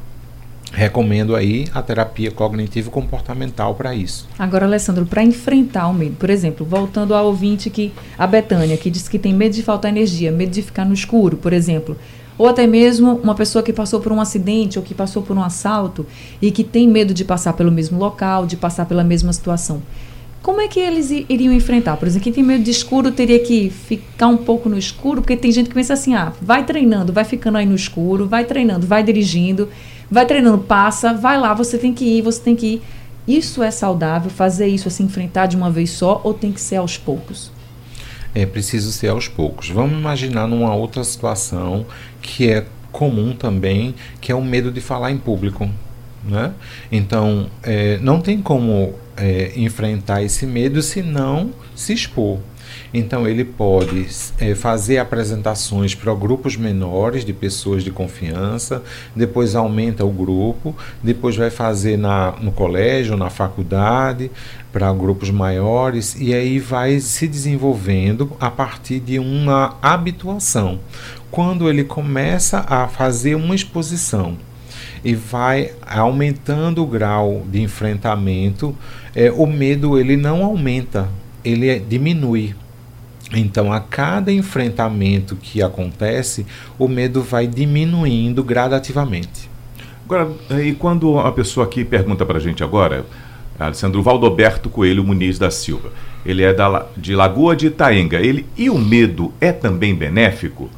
Recomendo 0.72 1.35
aí 1.35 1.66
a 1.74 1.83
terapia 1.83 2.30
cognitivo-comportamental 2.30 3.74
para 3.74 3.92
isso. 3.92 4.28
Agora, 4.38 4.66
Alessandro, 4.66 5.04
para 5.04 5.22
enfrentar 5.22 5.88
o 5.88 5.92
medo, 5.92 6.14
por 6.14 6.30
exemplo, 6.30 6.64
voltando 6.64 7.12
ao 7.12 7.26
ouvinte 7.26 7.68
que 7.68 7.92
a 8.16 8.24
Betânia, 8.24 8.76
que 8.76 8.88
diz 8.88 9.09
que 9.09 9.18
tem 9.18 9.35
medo 9.35 9.54
de 9.54 9.64
faltar 9.64 9.90
energia, 9.90 10.30
medo 10.30 10.52
de 10.52 10.62
ficar 10.62 10.85
no 10.85 10.94
escuro, 10.94 11.37
por 11.37 11.52
exemplo 11.52 11.96
ou 12.40 12.48
até 12.48 12.66
mesmo 12.66 13.20
uma 13.22 13.35
pessoa 13.35 13.62
que 13.62 13.70
passou 13.70 14.00
por 14.00 14.11
um 14.11 14.18
acidente 14.18 14.79
ou 14.79 14.83
que 14.83 14.94
passou 14.94 15.20
por 15.20 15.37
um 15.37 15.42
assalto 15.42 16.07
e 16.40 16.50
que 16.50 16.64
tem 16.64 16.88
medo 16.88 17.12
de 17.12 17.22
passar 17.22 17.53
pelo 17.53 17.70
mesmo 17.70 17.98
local, 17.98 18.46
de 18.46 18.57
passar 18.57 18.87
pela 18.87 19.05
mesma 19.05 19.31
situação. 19.31 19.83
Como 20.40 20.59
é 20.59 20.66
que 20.66 20.81
eles 20.81 21.11
iriam 21.11 21.53
enfrentar? 21.53 21.98
Por 21.98 22.09
exemplo, 22.09 22.24
quem 22.24 22.33
tem 22.33 22.42
medo 22.42 22.64
de 22.64 22.70
escuro 22.70 23.12
teria 23.12 23.38
que 23.40 23.68
ficar 23.68 24.29
um 24.29 24.38
pouco 24.38 24.70
no 24.70 24.79
escuro, 24.79 25.20
porque 25.20 25.37
tem 25.37 25.53
gente 25.53 25.68
que 25.68 25.74
pensa 25.74 25.92
assim: 25.92 26.14
ah, 26.14 26.33
vai 26.40 26.64
treinando, 26.64 27.12
vai 27.12 27.24
ficando 27.24 27.59
aí 27.59 27.66
no 27.66 27.74
escuro, 27.74 28.26
vai 28.26 28.46
treinando, 28.46 28.87
vai 28.87 29.03
dirigindo, 29.03 29.68
vai 30.11 30.24
treinando, 30.24 30.61
passa, 30.61 31.12
vai 31.12 31.38
lá, 31.38 31.53
você 31.53 31.76
tem 31.76 31.92
que 31.92 32.07
ir, 32.07 32.22
você 32.22 32.40
tem 32.40 32.57
que 32.57 32.66
ir. 32.66 32.83
Isso 33.29 33.62
é 33.62 33.70
saudável? 33.70 34.31
Fazer 34.31 34.66
isso, 34.66 34.88
assim, 34.88 35.05
enfrentar 35.05 35.44
de 35.44 35.59
uma 35.59 35.70
vez 35.70 35.90
só 35.90 36.22
ou 36.24 36.33
tem 36.33 36.53
que 36.53 36.61
ser 36.62 36.76
aos 36.76 36.96
poucos? 36.96 37.53
É 38.34 38.46
preciso 38.46 38.92
ser 38.92 39.08
aos 39.08 39.28
poucos. 39.28 39.68
Vamos 39.70 39.98
imaginar 39.98 40.46
numa 40.46 40.74
outra 40.74 41.02
situação 41.04 41.86
que 42.22 42.48
é 42.48 42.66
comum 42.92 43.34
também, 43.34 43.94
que 44.20 44.32
é 44.32 44.34
o 44.34 44.42
medo 44.42 44.70
de 44.70 44.80
falar 44.80 45.10
em 45.10 45.18
público. 45.18 45.68
Né? 46.24 46.52
Então, 46.92 47.46
é, 47.62 47.98
não 47.98 48.20
tem 48.20 48.42
como 48.42 48.94
é, 49.16 49.52
enfrentar 49.56 50.22
esse 50.22 50.46
medo 50.46 50.82
se 50.82 51.02
não 51.02 51.50
se 51.74 51.92
expor. 51.92 52.38
Então, 52.92 53.26
ele 53.26 53.44
pode 53.44 54.07
é, 54.38 54.55
fazer 54.55 54.98
apresentações 54.98 55.94
para 55.94 56.12
grupos 56.14 56.57
menores 56.57 57.24
de 57.24 57.33
pessoas 57.33 57.85
de 57.85 57.90
confiança, 57.90 58.83
depois 59.14 59.55
aumenta 59.55 60.05
o 60.05 60.11
grupo, 60.11 60.74
depois 61.03 61.37
vai 61.37 61.50
fazer 61.50 61.96
na, 61.96 62.33
no 62.40 62.50
colégio, 62.50 63.16
na 63.16 63.31
faculdade, 63.31 64.31
para 64.72 64.92
grupos 64.92 65.31
maiores, 65.31 66.16
e 66.18 66.35
aí 66.35 66.59
vai 66.59 66.98
se 67.00 67.29
desenvolvendo 67.29 68.37
a 68.40 68.50
partir 68.50 69.00
de 69.00 69.18
uma 69.18 69.76
habituação. 69.81 70.81
Quando 71.31 71.68
ele 71.68 71.85
começa 71.85 72.64
a 72.68 72.88
fazer 72.88 73.37
uma 73.37 73.55
exposição 73.55 74.37
e 75.05 75.14
vai 75.14 75.72
aumentando 75.87 76.83
o 76.83 76.87
grau 76.87 77.44
de 77.50 77.62
enfrentamento, 77.62 78.76
é, 79.14 79.31
o 79.31 79.46
medo 79.46 79.98
ele 79.98 80.16
não 80.16 80.44
aumenta, 80.44 81.09
ele 81.44 81.79
diminui. 81.79 82.55
Então, 83.32 83.72
a 83.72 83.80
cada 83.80 84.32
enfrentamento 84.32 85.36
que 85.36 85.62
acontece, 85.62 86.44
o 86.78 86.88
medo 86.88 87.22
vai 87.22 87.46
diminuindo 87.46 88.42
gradativamente. 88.42 89.48
Agora, 90.04 90.28
e 90.64 90.72
quando 90.72 91.18
a 91.18 91.30
pessoa 91.30 91.66
aqui 91.66 91.84
pergunta 91.84 92.26
para 92.26 92.38
a 92.38 92.40
gente 92.40 92.64
agora, 92.64 93.06
Alessandro 93.58 94.02
Valdoberto 94.02 94.68
Coelho 94.68 95.04
Muniz 95.04 95.38
da 95.38 95.50
Silva, 95.50 95.92
ele 96.26 96.42
é 96.42 96.52
da, 96.52 96.86
de 96.96 97.14
Lagoa 97.14 97.54
de 97.54 97.68
Itaenga, 97.68 98.18
ele, 98.18 98.46
e 98.56 98.68
o 98.68 98.78
medo 98.78 99.32
é 99.40 99.52
também 99.52 99.94
benéfico? 99.94 100.68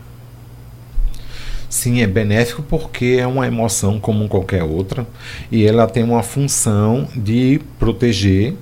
Sim, 1.70 2.02
é 2.02 2.06
benéfico 2.06 2.62
porque 2.62 3.16
é 3.18 3.26
uma 3.26 3.46
emoção 3.46 3.98
como 3.98 4.28
qualquer 4.28 4.62
outra 4.62 5.06
e 5.50 5.64
ela 5.64 5.86
tem 5.86 6.04
uma 6.04 6.22
função 6.22 7.08
de 7.16 7.62
proteger 7.78 8.54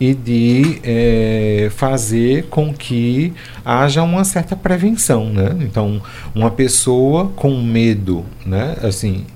e 0.00 0.14
de 0.14 0.80
é, 0.82 1.68
fazer 1.76 2.46
com 2.46 2.72
que 2.72 3.34
haja 3.62 4.02
uma 4.02 4.24
certa 4.24 4.56
prevenção, 4.56 5.26
né? 5.26 5.54
Então, 5.60 6.00
uma 6.34 6.50
pessoa 6.50 7.30
com 7.36 7.60
medo, 7.60 8.24
né? 8.46 8.76
Assim, 8.82 9.26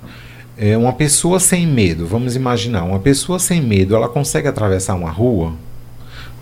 é 0.56 0.74
uma 0.76 0.94
pessoa 0.94 1.38
sem 1.38 1.66
medo. 1.66 2.06
Vamos 2.06 2.34
imaginar, 2.34 2.84
uma 2.84 2.98
pessoa 2.98 3.38
sem 3.38 3.60
medo, 3.60 3.94
ela 3.94 4.08
consegue 4.08 4.48
atravessar 4.48 4.94
uma 4.94 5.10
rua? 5.10 5.52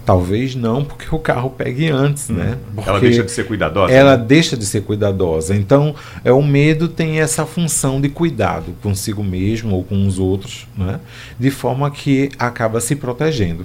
Talvez 0.05 0.57
não, 0.57 0.85
porque 0.85 1.15
o 1.15 1.19
carro 1.19 1.51
pegue 1.51 1.89
antes, 1.89 2.29
hum. 2.29 2.35
né? 2.35 2.59
Porque 2.75 2.89
ela 2.89 3.01
deixa 3.01 3.23
de 3.23 3.31
ser 3.31 3.47
cuidadosa. 3.47 3.93
Ela 3.93 4.17
né? 4.17 4.25
deixa 4.25 4.57
de 4.57 4.67
ser 4.67 4.83
cuidadosa. 4.83 5.55
Então, 5.55 5.95
é 6.25 6.33
o 6.33 6.43
medo 6.43 6.89
tem 6.89 7.21
essa 7.21 7.47
função 7.47 8.01
de 8.01 8.09
cuidado 8.09 8.75
consigo 8.83 9.23
mesmo 9.23 9.77
ou 9.77 9.85
com 9.85 10.07
os 10.07 10.19
outros, 10.19 10.67
né? 10.77 10.99
De 11.39 11.51
forma 11.51 11.91
que 11.91 12.31
acaba 12.39 12.81
se 12.81 12.97
protegendo. 12.97 13.65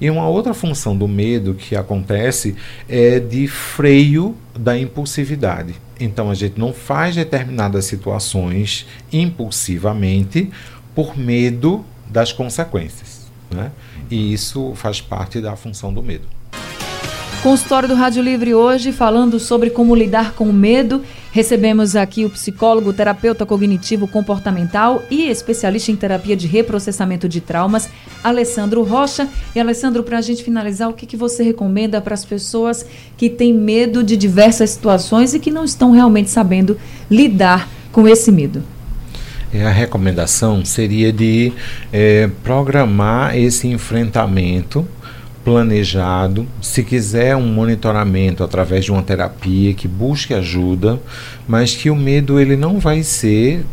E 0.00 0.10
uma 0.10 0.28
outra 0.28 0.52
função 0.54 0.96
do 0.96 1.06
medo 1.06 1.54
que 1.54 1.76
acontece 1.76 2.56
é 2.88 3.18
de 3.18 3.46
freio 3.48 4.34
da 4.58 4.78
impulsividade. 4.78 5.74
Então 5.98 6.30
a 6.30 6.34
gente 6.34 6.58
não 6.58 6.72
faz 6.72 7.14
determinadas 7.14 7.84
situações 7.84 8.86
impulsivamente 9.12 10.50
por 10.94 11.16
medo 11.16 11.84
das 12.08 12.32
consequências. 12.32 13.19
Né? 13.50 13.72
E 14.10 14.32
isso 14.32 14.72
faz 14.74 15.00
parte 15.00 15.40
da 15.40 15.56
função 15.56 15.92
do 15.92 16.02
medo. 16.02 16.26
Consultório 17.42 17.88
do 17.88 17.94
Rádio 17.94 18.22
Livre 18.22 18.54
hoje, 18.54 18.92
falando 18.92 19.40
sobre 19.40 19.70
como 19.70 19.94
lidar 19.94 20.34
com 20.34 20.44
o 20.44 20.52
medo. 20.52 21.02
Recebemos 21.32 21.96
aqui 21.96 22.26
o 22.26 22.30
psicólogo, 22.30 22.92
terapeuta 22.92 23.46
cognitivo 23.46 24.06
comportamental 24.06 25.02
e 25.10 25.22
especialista 25.26 25.90
em 25.90 25.96
terapia 25.96 26.36
de 26.36 26.46
reprocessamento 26.46 27.26
de 27.26 27.40
traumas, 27.40 27.88
Alessandro 28.22 28.82
Rocha. 28.82 29.26
E 29.54 29.60
Alessandro, 29.60 30.02
para 30.02 30.18
a 30.18 30.20
gente 30.20 30.44
finalizar, 30.44 30.90
o 30.90 30.92
que, 30.92 31.06
que 31.06 31.16
você 31.16 31.42
recomenda 31.42 31.98
para 31.98 32.12
as 32.12 32.26
pessoas 32.26 32.84
que 33.16 33.30
têm 33.30 33.54
medo 33.54 34.04
de 34.04 34.18
diversas 34.18 34.68
situações 34.68 35.32
e 35.32 35.40
que 35.40 35.50
não 35.50 35.64
estão 35.64 35.92
realmente 35.92 36.28
sabendo 36.28 36.76
lidar 37.10 37.70
com 37.90 38.06
esse 38.06 38.30
medo? 38.30 38.62
É, 39.52 39.66
a 39.66 39.70
recomendação 39.70 40.64
seria 40.64 41.12
de 41.12 41.52
é, 41.92 42.30
programar 42.42 43.36
esse 43.36 43.66
enfrentamento 43.66 44.86
planejado, 45.44 46.46
se 46.60 46.82
quiser 46.82 47.34
um 47.34 47.46
monitoramento 47.46 48.44
através 48.44 48.84
de 48.84 48.92
uma 48.92 49.02
terapia 49.02 49.74
que 49.74 49.88
busque 49.88 50.34
ajuda, 50.34 51.00
mas 51.48 51.74
que 51.74 51.90
o 51.90 51.96
medo 51.96 52.38
ele 52.38 52.56
não 52.56 52.78
vai 52.78 53.02
ser 53.02 53.64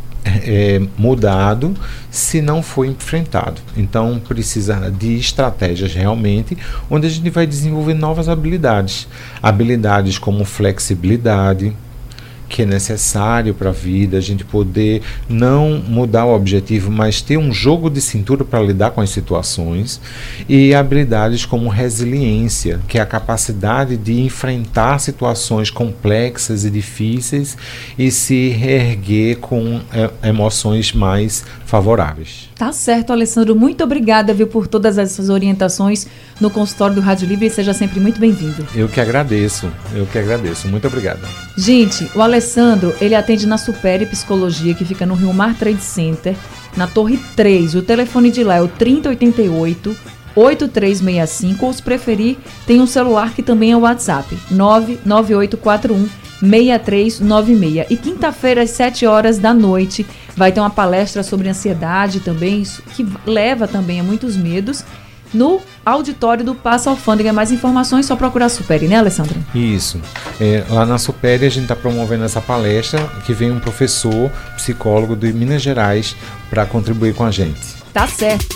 é, 0.43 0.81
mudado 0.97 1.73
se 2.09 2.41
não 2.41 2.61
for 2.63 2.85
enfrentado. 2.85 3.61
Então 3.75 4.19
precisa 4.27 4.89
de 4.89 5.17
estratégias 5.17 5.93
realmente 5.93 6.57
onde 6.89 7.07
a 7.07 7.09
gente 7.09 7.29
vai 7.29 7.45
desenvolver 7.45 7.93
novas 7.93 8.29
habilidades, 8.29 9.07
habilidades 9.41 10.17
como 10.17 10.45
flexibilidade, 10.45 11.75
que 12.47 12.61
é 12.61 12.65
necessário 12.65 13.53
para 13.53 13.69
a 13.69 13.73
vida, 13.73 14.17
a 14.17 14.21
gente 14.21 14.43
poder 14.43 15.01
não 15.27 15.81
mudar 15.87 16.25
o 16.25 16.35
objetivo, 16.35 16.91
mas 16.91 17.21
ter 17.21 17.37
um 17.37 17.53
jogo 17.53 17.89
de 17.89 18.01
cintura 18.01 18.43
para 18.43 18.61
lidar 18.61 18.91
com 18.91 19.01
as 19.01 19.09
situações 19.09 19.99
e 20.47 20.73
habilidades 20.73 21.45
como 21.45 21.69
resiliência, 21.69 22.79
que 22.87 22.97
é 22.97 23.01
a 23.01 23.05
capacidade 23.05 23.97
de 23.97 24.21
enfrentar 24.21 24.99
situações 24.99 25.69
complexas 25.69 26.65
e 26.65 26.69
difíceis 26.69 27.57
e 27.97 28.11
se 28.11 28.49
reerguer 28.49 29.37
com 29.37 29.81
é, 29.91 30.29
emoções 30.29 30.93
mais 30.93 31.43
favoráveis. 31.65 32.46
Tá 32.57 32.71
certo, 32.71 33.13
Alessandro. 33.13 33.55
Muito 33.55 33.83
obrigada, 33.83 34.33
viu, 34.33 34.47
por 34.47 34.67
todas 34.67 34.97
essas 34.97 35.29
orientações 35.29 36.07
no 36.41 36.49
consultório 36.49 36.95
do 36.95 37.01
Rádio 37.01 37.27
Livre 37.27 37.45
e 37.45 37.49
seja 37.51 37.71
sempre 37.71 37.99
muito 37.99 38.19
bem-vindo. 38.19 38.65
Eu 38.73 38.89
que 38.89 38.99
agradeço, 38.99 39.71
eu 39.93 40.07
que 40.07 40.17
agradeço. 40.17 40.67
Muito 40.67 40.87
obrigado. 40.87 41.19
Gente, 41.55 42.09
o 42.15 42.21
Alessandro, 42.21 42.95
ele 42.99 43.13
atende 43.13 43.45
na 43.45 43.59
Supere 43.59 44.07
Psicologia, 44.07 44.73
que 44.73 44.83
fica 44.83 45.05
no 45.05 45.13
Rio 45.13 45.31
Mar 45.33 45.53
Trade 45.53 45.81
Center, 45.81 46.35
na 46.75 46.87
Torre 46.87 47.19
3. 47.35 47.75
O 47.75 47.83
telefone 47.83 48.31
de 48.31 48.43
lá 48.43 48.55
é 48.55 48.61
o 48.61 48.67
3088 48.67 49.95
8365, 50.35 51.65
ou 51.65 51.73
se 51.73 51.81
preferir, 51.81 52.37
tem 52.67 52.79
um 52.79 52.85
celular 52.85 53.33
que 53.33 53.41
também 53.41 53.71
é 53.71 53.77
o 53.77 53.79
WhatsApp, 53.79 54.37
99841 54.51 56.26
6396. 56.39 57.87
E 57.89 57.97
quinta-feira, 57.97 58.63
às 58.63 58.71
7 58.71 59.05
horas 59.05 59.37
da 59.37 59.53
noite, 59.53 60.05
vai 60.35 60.51
ter 60.51 60.59
uma 60.59 60.69
palestra 60.69 61.23
sobre 61.23 61.49
ansiedade 61.49 62.19
também, 62.19 62.63
que 62.95 63.05
leva 63.25 63.67
também 63.67 63.99
a 63.99 64.03
muitos 64.03 64.35
medos 64.35 64.83
no 65.33 65.61
auditório 65.85 66.43
do 66.43 66.55
Passa 66.55 66.89
Alfândega. 66.89 67.33
Mais 67.33 67.51
informações, 67.51 68.05
só 68.05 68.15
procurar 68.15 68.45
a 68.45 68.49
Superi, 68.49 68.87
né, 68.87 68.95
Alessandra? 68.95 69.37
Isso. 69.53 69.99
É, 70.39 70.63
lá 70.69 70.85
na 70.85 70.97
Superi 70.97 71.45
a 71.45 71.49
gente 71.49 71.63
está 71.63 71.75
promovendo 71.75 72.23
essa 72.23 72.41
palestra 72.41 72.99
que 73.25 73.33
vem 73.33 73.51
um 73.51 73.59
professor, 73.59 74.31
psicólogo 74.55 75.15
de 75.15 75.31
Minas 75.33 75.61
Gerais 75.61 76.15
para 76.49 76.65
contribuir 76.65 77.13
com 77.13 77.23
a 77.23 77.31
gente. 77.31 77.75
Tá 77.93 78.07
certo. 78.07 78.55